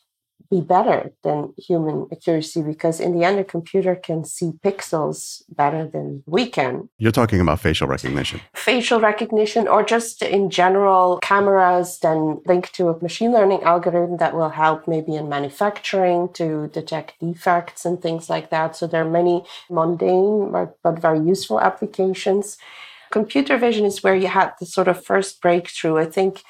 be 0.52 0.60
better 0.60 1.10
than 1.24 1.54
human 1.56 2.06
accuracy 2.12 2.60
because 2.60 3.00
in 3.00 3.18
the 3.18 3.24
end 3.24 3.38
a 3.38 3.44
computer 3.44 3.94
can 3.96 4.22
see 4.22 4.50
pixels 4.62 5.42
better 5.48 5.88
than 5.88 6.22
we 6.26 6.46
can. 6.46 6.90
You're 6.98 7.18
talking 7.20 7.40
about 7.40 7.58
facial 7.58 7.88
recognition. 7.88 8.42
Facial 8.54 9.00
recognition 9.00 9.66
or 9.66 9.82
just 9.82 10.20
in 10.20 10.50
general 10.50 11.18
cameras 11.22 11.98
then 12.00 12.42
linked 12.44 12.74
to 12.74 12.88
a 12.88 13.02
machine 13.02 13.32
learning 13.32 13.62
algorithm 13.62 14.18
that 14.18 14.34
will 14.34 14.50
help 14.50 14.86
maybe 14.86 15.14
in 15.14 15.26
manufacturing 15.30 16.28
to 16.34 16.68
detect 16.68 17.18
defects 17.18 17.86
and 17.86 18.02
things 18.02 18.28
like 18.28 18.50
that. 18.50 18.76
So 18.76 18.86
there 18.86 19.02
are 19.06 19.10
many 19.20 19.44
mundane 19.70 20.52
but, 20.52 20.76
but 20.82 21.00
very 21.00 21.20
useful 21.20 21.60
applications. 21.60 22.58
Computer 23.10 23.56
vision 23.56 23.86
is 23.86 24.02
where 24.02 24.14
you 24.14 24.28
had 24.28 24.52
the 24.60 24.66
sort 24.66 24.88
of 24.88 25.02
first 25.02 25.40
breakthrough. 25.40 25.96
I 25.96 26.04
think 26.06 26.42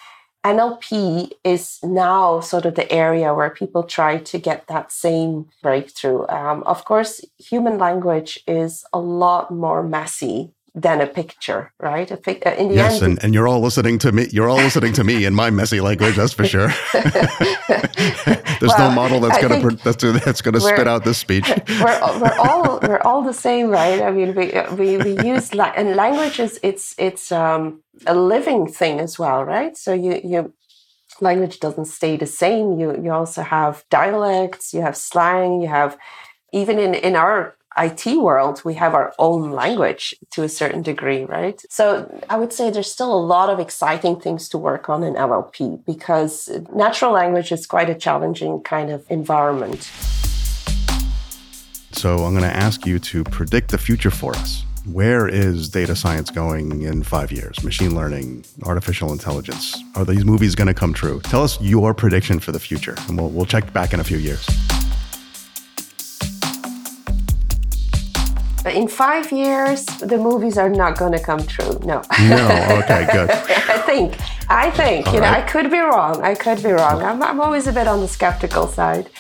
NLP 0.45 1.31
is 1.45 1.79
now 1.85 2.41
sort 2.41 2.67
of 2.67 2.75
the 2.75 2.91
area 2.91 3.33
where 3.33 3.51
people 3.51 3.85
try 3.85 4.19
to 4.19 4.39
get 4.39 4.67
that 4.67 4.91
same 4.91 5.47
breakthrough. 5.63 6.27
Um, 6.29 6.65
of 6.65 6.85
course, 6.85 7.25
human 7.39 7.79
language 7.79 8.41
is 8.49 8.85
a 8.93 8.99
lot 8.99 9.53
more 9.53 9.83
messy 9.85 10.53
than 10.75 11.03
a 11.03 11.07
picture, 11.07 11.73
right? 11.79 12.11
A 12.11 12.17
pic- 12.17 12.47
uh, 12.47 12.51
in 12.51 12.69
the 12.69 12.75
yes, 12.77 13.03
end, 13.03 13.13
and, 13.13 13.25
and 13.25 13.35
you're 13.35 13.47
all 13.47 13.61
listening 13.61 13.99
to 13.99 14.11
me. 14.11 14.29
You're 14.31 14.49
all 14.49 14.57
listening 14.57 14.95
to 14.95 15.05
me 15.05 15.27
in 15.27 15.35
my 15.35 15.51
messy 15.51 15.81
language. 15.81 16.17
That's 16.17 16.33
for 16.33 16.47
sure. 16.47 16.69
There's 16.93 18.73
well, 18.79 18.89
no 18.89 18.95
model 18.95 19.21
that's 19.21 19.39
going 19.43 19.61
to 19.61 19.77
that's, 19.77 20.03
that's 20.25 20.41
going 20.41 20.55
to 20.55 20.61
spit 20.61 20.89
out 20.89 21.05
this 21.05 21.19
speech. 21.19 21.47
we're, 21.69 22.21
we're 22.21 22.37
all 22.39 22.81
we're 22.81 23.03
all 23.03 23.23
the 23.23 23.35
same, 23.35 23.69
right? 23.69 24.01
I 24.01 24.11
mean, 24.11 24.35
we 24.35 24.53
we, 24.77 24.97
we 24.97 25.29
use 25.29 25.55
la- 25.55 25.75
and 25.77 25.95
language 25.95 26.41
is 26.41 26.59
it's 26.63 26.95
it's 26.97 27.31
um, 27.31 27.83
a 28.07 28.15
living 28.15 28.67
thing 28.67 28.99
as 28.99 29.19
well, 29.19 29.45
right? 29.45 29.77
So 29.77 29.93
you 29.93 30.21
you 30.25 30.55
language 31.21 31.61
doesn't 31.61 31.85
stay 31.85 32.17
the 32.17 32.27
same. 32.27 32.81
You 32.81 32.99
you 33.03 33.13
also 33.13 33.43
have 33.43 33.85
dialects, 33.91 34.73
you 34.73 34.81
have 34.81 34.97
slang, 34.97 35.61
you 35.61 35.69
have 35.69 35.99
even 36.53 36.79
in 36.79 36.95
in 36.95 37.15
our 37.15 37.57
IT 37.77 38.07
world, 38.19 38.63
we 38.65 38.75
have 38.75 38.95
our 38.95 39.15
own 39.19 39.51
language 39.51 40.15
to 40.31 40.43
a 40.43 40.49
certain 40.49 40.83
degree, 40.83 41.25
right? 41.25 41.63
So 41.71 42.23
I 42.29 42.37
would 42.37 42.53
say 42.53 42.71
there's 42.71 42.91
still 42.91 43.15
a 43.15 43.23
lot 43.35 43.49
of 43.51 43.59
exciting 43.59 44.21
things 44.21 44.49
to 44.51 44.59
work 44.59 44.89
on 44.89 45.03
in 45.03 45.15
NLP 45.15 45.85
because 45.85 46.49
natural 46.75 47.13
language 47.13 47.53
is 47.53 47.67
quite 47.67 47.89
a 47.91 47.95
challenging 47.95 48.63
kind 48.63 48.91
of 48.91 49.05
environment. 49.11 49.91
So 51.93 52.25
I'm 52.25 52.33
going 52.33 52.51
to 52.51 52.57
ask 52.57 52.87
you 52.87 52.99
to 52.99 53.25
predict 53.25 53.71
the 53.71 53.79
future 53.79 54.11
for 54.11 54.35
us. 54.35 54.65
Where 54.85 55.29
is 55.29 55.69
data 55.69 55.95
science 55.95 56.31
going 56.31 56.83
in 56.83 57.05
five 57.05 57.31
years? 57.31 57.63
Machine 57.63 57.95
learning, 57.95 58.45
artificial 58.65 59.13
intelligence. 59.13 59.81
Are 59.95 60.05
these 60.05 60.25
movies 60.25 60.57
going 60.57 60.67
to 60.67 60.75
come 60.75 60.93
true? 60.93 61.21
Tell 61.21 61.45
us 61.45 61.61
your 61.61 61.95
prediction 61.95 62.41
for 62.41 62.51
the 62.51 62.59
future, 62.59 62.97
and 63.07 63.17
we'll, 63.17 63.31
we'll 63.31 63.47
check 63.47 63.73
back 63.73 63.93
in 63.93 64.01
a 64.01 64.05
few 64.05 64.19
years. 64.19 64.45
But 68.63 68.75
in 68.75 68.87
five 68.87 69.33
years, 69.33 69.85
the 69.85 70.19
movies 70.19 70.57
are 70.57 70.69
not 70.71 70.97
going 70.97 71.13
to 71.13 71.19
come 71.19 71.45
true. 71.47 71.79
No. 71.85 72.03
No. 72.21 72.43
Okay. 72.83 73.07
Good. 73.13 73.31
I 73.31 73.79
think. 73.87 74.19
I 74.49 74.71
think. 74.71 75.07
All 75.07 75.15
you 75.15 75.21
know, 75.21 75.27
I 75.27 75.43
could 75.43 75.71
be 75.71 75.79
wrong. 75.79 76.23
I 76.23 76.35
could 76.35 76.63
be 76.63 76.71
wrong. 76.71 77.03
I'm, 77.03 77.23
I'm 77.23 77.41
always 77.41 77.67
a 77.67 77.73
bit 77.73 77.87
on 77.87 78.01
the 78.01 78.09
skeptical 78.09 78.67
side. 78.67 79.11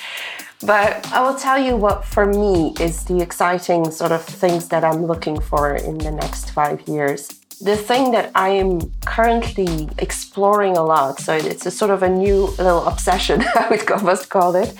But 0.64 1.12
I 1.12 1.20
will 1.22 1.34
tell 1.34 1.58
you 1.58 1.76
what, 1.76 2.04
for 2.04 2.24
me, 2.26 2.74
is 2.78 3.04
the 3.04 3.20
exciting 3.20 3.90
sort 3.90 4.12
of 4.12 4.22
things 4.24 4.68
that 4.68 4.84
I'm 4.84 5.06
looking 5.06 5.40
for 5.40 5.74
in 5.74 5.98
the 5.98 6.12
next 6.12 6.50
five 6.50 6.86
years. 6.86 7.28
The 7.60 7.76
thing 7.76 8.12
that 8.12 8.30
I 8.34 8.50
am 8.50 8.92
currently 9.04 9.88
exploring 9.98 10.76
a 10.76 10.84
lot, 10.84 11.20
so 11.20 11.34
it's 11.34 11.66
a 11.66 11.70
sort 11.70 11.90
of 11.90 12.02
a 12.02 12.08
new 12.08 12.46
little 12.58 12.84
obsession, 12.86 13.42
I 13.54 13.68
would 13.70 13.90
almost 13.90 14.30
call 14.30 14.54
it, 14.54 14.74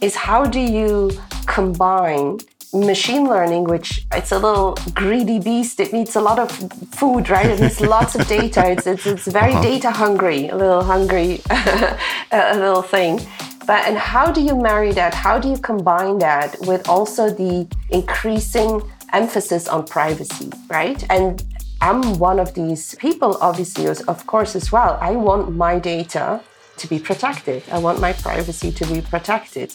is 0.00 0.14
how 0.14 0.44
do 0.44 0.60
you 0.60 1.10
combine 1.46 2.38
machine 2.76 3.28
learning, 3.28 3.64
which 3.64 4.06
it's 4.12 4.32
a 4.32 4.38
little 4.38 4.76
greedy 4.94 5.38
beast. 5.38 5.80
It 5.80 5.92
needs 5.92 6.16
a 6.16 6.20
lot 6.20 6.38
of 6.38 6.50
food, 6.94 7.28
right? 7.30 7.46
It 7.46 7.60
needs 7.60 7.80
lots 7.80 8.14
of 8.14 8.26
data. 8.28 8.68
It's, 8.70 8.86
it's, 8.86 9.06
it's 9.06 9.26
very 9.26 9.52
uh-huh. 9.52 9.62
data 9.62 9.90
hungry, 9.90 10.48
a 10.48 10.56
little 10.56 10.82
hungry, 10.82 11.40
a 11.50 12.54
little 12.54 12.82
thing. 12.82 13.20
But 13.66 13.84
and 13.88 13.98
how 13.98 14.30
do 14.30 14.40
you 14.40 14.54
marry 14.54 14.92
that? 14.92 15.12
How 15.12 15.38
do 15.38 15.48
you 15.48 15.58
combine 15.58 16.18
that 16.18 16.56
with 16.60 16.88
also 16.88 17.30
the 17.30 17.66
increasing 17.90 18.80
emphasis 19.12 19.66
on 19.68 19.84
privacy, 19.86 20.50
right? 20.68 21.04
And 21.10 21.42
I'm 21.80 22.18
one 22.18 22.38
of 22.38 22.54
these 22.54 22.94
people, 22.96 23.36
obviously, 23.40 23.86
of 23.88 24.26
course, 24.26 24.54
as 24.54 24.70
well. 24.70 24.98
I 25.00 25.12
want 25.12 25.54
my 25.54 25.78
data 25.78 26.40
to 26.76 26.86
be 26.86 26.98
protected. 26.98 27.62
I 27.72 27.78
want 27.78 28.00
my 28.00 28.12
privacy 28.12 28.70
to 28.70 28.86
be 28.86 29.00
protected. 29.00 29.74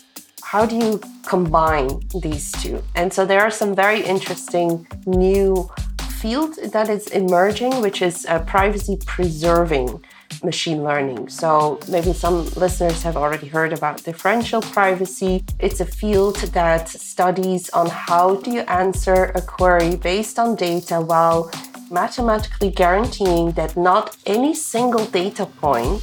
How 0.51 0.65
do 0.65 0.75
you 0.75 0.99
combine 1.25 2.01
these 2.21 2.51
two? 2.51 2.83
And 2.93 3.13
so 3.13 3.25
there 3.25 3.39
are 3.39 3.49
some 3.49 3.73
very 3.73 4.01
interesting 4.01 4.85
new 5.05 5.71
field 6.19 6.57
that 6.73 6.89
is 6.89 7.07
emerging, 7.07 7.79
which 7.79 8.01
is 8.01 8.25
uh, 8.25 8.39
privacy 8.39 8.97
preserving 9.05 10.03
machine 10.43 10.83
learning. 10.83 11.29
So 11.29 11.79
maybe 11.87 12.11
some 12.11 12.49
listeners 12.63 13.01
have 13.03 13.15
already 13.15 13.47
heard 13.47 13.71
about 13.71 14.03
differential 14.03 14.61
privacy. 14.61 15.45
It's 15.57 15.79
a 15.79 15.85
field 15.85 16.35
that 16.51 16.89
studies 16.89 17.69
on 17.69 17.87
how 17.87 18.35
do 18.35 18.51
you 18.51 18.63
answer 18.83 19.31
a 19.35 19.41
query 19.41 19.95
based 19.95 20.37
on 20.37 20.57
data 20.57 20.99
while 20.99 21.49
mathematically 21.89 22.71
guaranteeing 22.71 23.53
that 23.53 23.77
not 23.77 24.17
any 24.25 24.53
single 24.53 25.05
data 25.05 25.45
point 25.45 26.01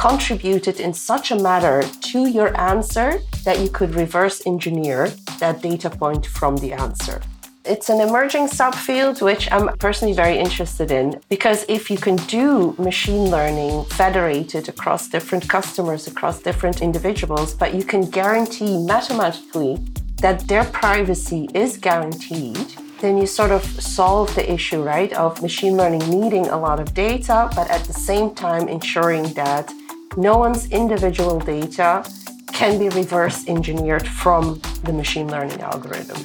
contributed 0.00 0.80
in 0.80 0.94
such 0.94 1.30
a 1.30 1.36
manner 1.36 1.82
to 2.00 2.26
your 2.26 2.58
answer 2.58 3.20
that 3.44 3.60
you 3.60 3.68
could 3.68 3.94
reverse 3.94 4.46
engineer 4.46 5.10
that 5.38 5.60
data 5.60 5.90
point 5.90 6.24
from 6.24 6.56
the 6.56 6.72
answer. 6.72 7.20
It's 7.66 7.90
an 7.90 8.00
emerging 8.00 8.46
subfield 8.48 9.20
which 9.20 9.52
I'm 9.52 9.76
personally 9.76 10.14
very 10.14 10.38
interested 10.38 10.90
in 10.90 11.20
because 11.28 11.66
if 11.68 11.90
you 11.90 11.98
can 11.98 12.16
do 12.38 12.74
machine 12.78 13.30
learning 13.30 13.84
federated 14.00 14.70
across 14.70 15.06
different 15.06 15.46
customers, 15.50 16.06
across 16.06 16.40
different 16.40 16.80
individuals, 16.80 17.52
but 17.52 17.74
you 17.74 17.84
can 17.84 18.08
guarantee 18.08 18.82
mathematically 18.82 19.76
that 20.22 20.48
their 20.48 20.64
privacy 20.64 21.50
is 21.52 21.76
guaranteed, 21.76 22.68
then 23.02 23.18
you 23.18 23.26
sort 23.26 23.50
of 23.50 23.62
solve 23.98 24.34
the 24.34 24.50
issue, 24.50 24.82
right, 24.82 25.12
of 25.12 25.42
machine 25.42 25.76
learning 25.76 26.04
needing 26.08 26.46
a 26.48 26.58
lot 26.58 26.80
of 26.80 26.94
data, 26.94 27.50
but 27.54 27.70
at 27.70 27.84
the 27.84 27.92
same 27.92 28.34
time 28.34 28.66
ensuring 28.66 29.24
that 29.34 29.70
no 30.16 30.38
one's 30.38 30.70
individual 30.70 31.38
data 31.38 32.04
can 32.52 32.78
be 32.78 32.88
reverse 32.88 33.46
engineered 33.48 34.06
from 34.06 34.60
the 34.84 34.92
machine 34.92 35.28
learning 35.28 35.60
algorithm. 35.60 36.24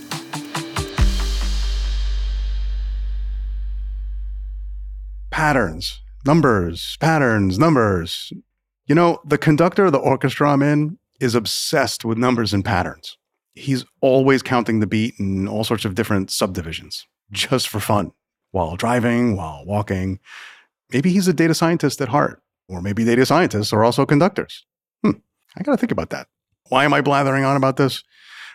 patterns, 5.36 6.00
numbers, 6.26 6.96
patterns, 7.02 7.60
numbers. 7.60 8.32
You 8.88 8.96
know, 8.96 9.20
the 9.26 9.38
conductor 9.38 9.84
of 9.84 9.92
the 9.92 9.98
orchestra 9.98 10.50
I'm 10.50 10.62
in 10.62 10.98
is 11.20 11.36
obsessed 11.36 12.06
with 12.06 12.18
numbers 12.18 12.54
and 12.54 12.64
patterns. 12.64 13.18
He's 13.54 13.84
always 14.00 14.42
counting 14.42 14.80
the 14.80 14.88
beat 14.88 15.16
in 15.20 15.46
all 15.46 15.66
sorts 15.66 15.84
of 15.84 15.94
different 15.94 16.32
subdivisions 16.32 17.06
just 17.34 17.68
for 17.68 17.82
fun 17.82 18.14
while 18.52 18.78
driving, 18.78 19.36
while 19.36 19.66
walking. 19.66 20.20
Maybe 20.94 21.12
he's 21.12 21.28
a 21.28 21.34
data 21.34 21.54
scientist 21.54 22.00
at 22.00 22.08
heart, 22.08 22.42
or 22.68 22.82
maybe 22.82 23.04
data 23.04 23.26
scientists 23.26 23.74
are 23.74 23.84
also 23.84 24.06
conductors. 24.06 24.66
Hmm, 25.04 25.20
I 25.56 25.64
got 25.64 25.72
to 25.72 25.78
think 25.78 25.92
about 25.92 26.10
that. 26.10 26.28
Why 26.70 26.86
am 26.86 26.94
I 26.94 27.02
blathering 27.02 27.46
on 27.46 27.56
about 27.56 27.78
this? 27.78 28.04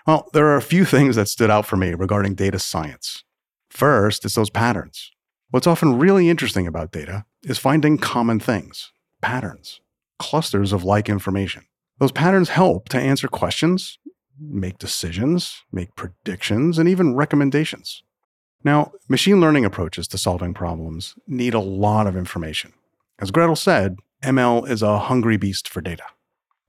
Well, 0.06 0.28
there 0.32 0.46
are 0.46 0.56
a 0.56 0.62
few 0.62 0.84
things 0.84 1.16
that 1.16 1.28
stood 1.28 1.50
out 1.50 1.66
for 1.66 1.76
me 1.76 1.94
regarding 1.94 2.34
data 2.34 2.58
science. 2.58 3.24
First, 3.68 4.24
it's 4.24 4.34
those 4.34 4.50
patterns. 4.50 5.12
What's 5.50 5.66
often 5.66 5.98
really 5.98 6.28
interesting 6.28 6.66
about 6.66 6.92
data 6.92 7.24
is 7.42 7.58
finding 7.58 7.98
common 7.98 8.40
things, 8.40 8.92
patterns, 9.20 9.80
clusters 10.18 10.72
of 10.72 10.84
like 10.84 11.08
information. 11.08 11.64
Those 11.98 12.12
patterns 12.12 12.50
help 12.50 12.88
to 12.90 12.98
answer 12.98 13.28
questions, 13.28 13.98
make 14.40 14.78
decisions, 14.78 15.62
make 15.70 15.94
predictions, 15.96 16.78
and 16.78 16.88
even 16.88 17.14
recommendations. 17.14 18.02
Now, 18.64 18.92
machine 19.08 19.40
learning 19.40 19.64
approaches 19.64 20.06
to 20.08 20.18
solving 20.18 20.54
problems 20.54 21.14
need 21.26 21.54
a 21.54 21.60
lot 21.60 22.06
of 22.06 22.16
information. 22.16 22.72
As 23.20 23.30
Gretel 23.30 23.54
said, 23.54 23.98
ML 24.22 24.66
is 24.66 24.80
a 24.80 24.98
hungry 24.98 25.36
beast 25.36 25.68
for 25.68 25.82
data. 25.82 26.04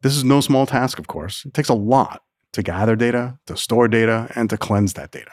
This 0.01 0.17
is 0.17 0.25
no 0.25 0.41
small 0.41 0.65
task, 0.65 0.99
of 0.99 1.07
course. 1.07 1.45
It 1.45 1.53
takes 1.53 1.69
a 1.69 1.73
lot 1.73 2.23
to 2.51 2.61
gather 2.61 2.97
data, 2.97 3.39
to 3.45 3.55
store 3.55 3.87
data, 3.87 4.29
and 4.35 4.49
to 4.49 4.57
cleanse 4.57 4.93
that 4.93 5.11
data. 5.11 5.31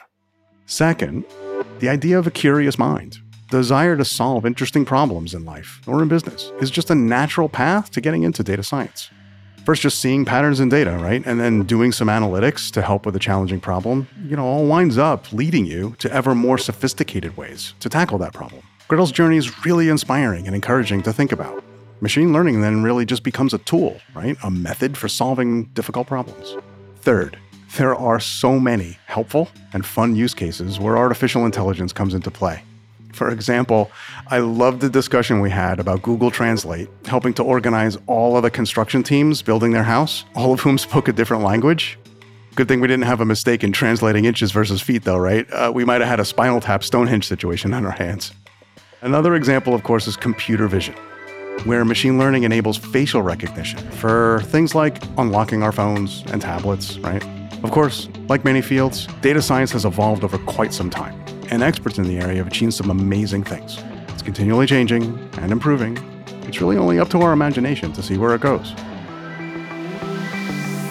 Second, 0.65 1.25
the 1.79 1.89
idea 1.89 2.17
of 2.17 2.25
a 2.25 2.31
curious 2.31 2.79
mind 2.79 3.17
desire 3.51 3.97
to 3.97 4.05
solve 4.05 4.45
interesting 4.45 4.85
problems 4.85 5.33
in 5.33 5.43
life 5.43 5.81
or 5.87 6.01
in 6.01 6.07
business 6.07 6.53
is 6.61 6.71
just 6.71 6.89
a 6.89 6.95
natural 6.95 7.49
path 7.49 7.91
to 7.91 7.99
getting 7.99 8.23
into 8.23 8.41
data 8.41 8.63
science. 8.63 9.09
First, 9.65 9.81
just 9.81 9.99
seeing 9.99 10.23
patterns 10.23 10.61
in 10.61 10.69
data, 10.69 10.91
right? 11.01 11.21
And 11.25 11.37
then 11.37 11.63
doing 11.63 11.91
some 11.91 12.07
analytics 12.07 12.71
to 12.71 12.81
help 12.81 13.05
with 13.05 13.15
a 13.17 13.19
challenging 13.19 13.59
problem, 13.59 14.07
you 14.23 14.37
know, 14.37 14.45
all 14.45 14.65
winds 14.65 14.97
up 14.97 15.33
leading 15.33 15.65
you 15.65 15.95
to 15.99 16.09
ever 16.13 16.33
more 16.33 16.57
sophisticated 16.57 17.35
ways 17.35 17.73
to 17.81 17.89
tackle 17.89 18.19
that 18.19 18.31
problem. 18.31 18.63
Gretel's 18.89 19.11
journey 19.11 19.37
is 19.37 19.63
really 19.65 19.87
inspiring 19.87 20.47
and 20.47 20.55
encouraging 20.55 21.03
to 21.03 21.13
think 21.13 21.31
about. 21.31 21.63
Machine 22.01 22.33
learning 22.33 22.61
then 22.61 22.81
really 22.81 23.05
just 23.05 23.21
becomes 23.21 23.53
a 23.53 23.59
tool, 23.59 24.01
right? 24.15 24.35
A 24.41 24.49
method 24.49 24.97
for 24.97 25.07
solving 25.07 25.65
difficult 25.75 26.07
problems. 26.07 26.57
Third, 27.01 27.37
there 27.77 27.93
are 27.93 28.19
so 28.19 28.59
many 28.59 28.97
helpful 29.05 29.47
and 29.73 29.85
fun 29.85 30.15
use 30.15 30.33
cases 30.33 30.79
where 30.79 30.97
artificial 30.97 31.45
intelligence 31.45 31.93
comes 31.93 32.15
into 32.15 32.31
play. 32.31 32.63
For 33.13 33.29
example, 33.29 33.91
I 34.25 34.39
love 34.39 34.79
the 34.79 34.89
discussion 34.89 35.39
we 35.39 35.51
had 35.51 35.79
about 35.79 36.01
Google 36.01 36.31
Translate 36.31 36.89
helping 37.05 37.35
to 37.35 37.43
organize 37.43 37.95
all 38.07 38.37
of 38.37 38.41
the 38.41 38.49
construction 38.49 39.03
teams 39.03 39.43
building 39.43 39.71
their 39.71 39.83
house, 39.83 40.25
all 40.33 40.51
of 40.51 40.61
whom 40.61 40.79
spoke 40.79 41.07
a 41.07 41.13
different 41.13 41.43
language. 41.43 41.99
Good 42.55 42.67
thing 42.67 42.81
we 42.81 42.87
didn't 42.87 43.05
have 43.05 43.21
a 43.21 43.25
mistake 43.25 43.63
in 43.63 43.71
translating 43.71 44.25
inches 44.25 44.51
versus 44.51 44.81
feet, 44.81 45.03
though, 45.03 45.19
right? 45.19 45.47
Uh, 45.51 45.71
we 45.73 45.85
might 45.85 46.01
have 46.01 46.09
had 46.09 46.19
a 46.19 46.25
spinal 46.25 46.59
tap 46.59 46.83
Stonehenge 46.83 47.27
situation 47.27 47.71
on 47.75 47.85
our 47.85 47.91
hands. 47.91 48.33
Another 49.01 49.35
example, 49.35 49.73
of 49.73 49.83
course, 49.83 50.07
is 50.07 50.17
computer 50.17 50.67
vision, 50.67 50.95
where 51.63 51.85
machine 51.85 52.19
learning 52.19 52.43
enables 52.43 52.77
facial 52.77 53.21
recognition 53.21 53.79
for 53.91 54.41
things 54.45 54.75
like 54.75 55.01
unlocking 55.17 55.63
our 55.63 55.71
phones 55.71 56.23
and 56.31 56.41
tablets, 56.41 56.97
right? 56.99 57.23
Of 57.63 57.71
course, 57.71 58.09
like 58.27 58.43
many 58.43 58.61
fields, 58.61 59.07
data 59.21 59.41
science 59.41 59.71
has 59.71 59.85
evolved 59.85 60.23
over 60.23 60.37
quite 60.39 60.73
some 60.73 60.89
time 60.89 61.17
and 61.49 61.63
experts 61.63 61.97
in 61.97 62.05
the 62.05 62.19
area 62.19 62.37
have 62.37 62.47
achieved 62.47 62.73
some 62.73 62.89
amazing 62.89 63.43
things. 63.43 63.81
It's 64.09 64.21
continually 64.21 64.67
changing 64.67 65.17
and 65.37 65.51
improving. 65.51 65.97
It's 66.43 66.61
really 66.61 66.77
only 66.77 66.99
up 66.99 67.09
to 67.09 67.21
our 67.21 67.33
imagination 67.33 67.93
to 67.93 68.03
see 68.03 68.17
where 68.17 68.35
it 68.35 68.41
goes. 68.41 68.71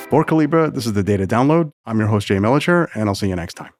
For 0.08 0.24
Collibra, 0.24 0.72
this 0.72 0.86
is 0.86 0.94
the 0.94 1.02
Data 1.02 1.26
Download. 1.26 1.72
I'm 1.84 1.98
your 1.98 2.08
host, 2.08 2.26
Jay 2.26 2.36
Militscher, 2.36 2.88
and 2.94 3.08
I'll 3.08 3.14
see 3.14 3.28
you 3.28 3.36
next 3.36 3.54
time. 3.54 3.77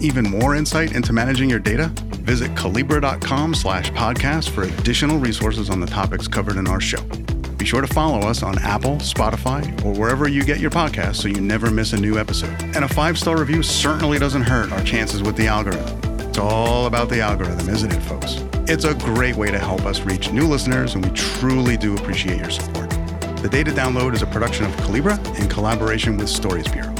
Even 0.00 0.24
more 0.24 0.54
insight 0.54 0.94
into 0.94 1.12
managing 1.12 1.50
your 1.50 1.58
data? 1.58 1.88
Visit 2.22 2.54
Collibra.com 2.54 3.54
slash 3.54 3.90
podcast 3.92 4.50
for 4.50 4.62
additional 4.62 5.18
resources 5.18 5.70
on 5.70 5.80
the 5.80 5.86
topics 5.86 6.28
covered 6.28 6.56
in 6.56 6.66
our 6.66 6.80
show. 6.80 7.02
Be 7.56 7.66
sure 7.66 7.82
to 7.82 7.86
follow 7.86 8.26
us 8.26 8.42
on 8.42 8.58
Apple, 8.60 8.96
Spotify, 8.96 9.84
or 9.84 9.92
wherever 9.92 10.28
you 10.28 10.42
get 10.44 10.60
your 10.60 10.70
podcasts 10.70 11.16
so 11.16 11.28
you 11.28 11.40
never 11.40 11.70
miss 11.70 11.92
a 11.92 11.96
new 12.00 12.18
episode. 12.18 12.54
And 12.74 12.84
a 12.84 12.88
five 12.88 13.18
star 13.18 13.38
review 13.38 13.62
certainly 13.62 14.18
doesn't 14.18 14.42
hurt 14.42 14.72
our 14.72 14.82
chances 14.82 15.22
with 15.22 15.36
the 15.36 15.46
algorithm. 15.46 16.20
It's 16.20 16.38
all 16.38 16.86
about 16.86 17.08
the 17.08 17.20
algorithm, 17.20 17.68
isn't 17.68 17.92
it, 17.92 18.00
folks? 18.00 18.36
It's 18.70 18.84
a 18.84 18.94
great 18.94 19.36
way 19.36 19.50
to 19.50 19.58
help 19.58 19.82
us 19.82 20.00
reach 20.00 20.30
new 20.30 20.46
listeners, 20.46 20.94
and 20.94 21.04
we 21.04 21.10
truly 21.12 21.76
do 21.76 21.96
appreciate 21.96 22.38
your 22.38 22.50
support. 22.50 22.88
The 23.42 23.48
Data 23.50 23.72
Download 23.72 24.14
is 24.14 24.22
a 24.22 24.26
production 24.26 24.64
of 24.64 24.72
Collibra 24.76 25.18
in 25.40 25.48
collaboration 25.48 26.16
with 26.16 26.28
Stories 26.28 26.68
Bureau. 26.68 26.99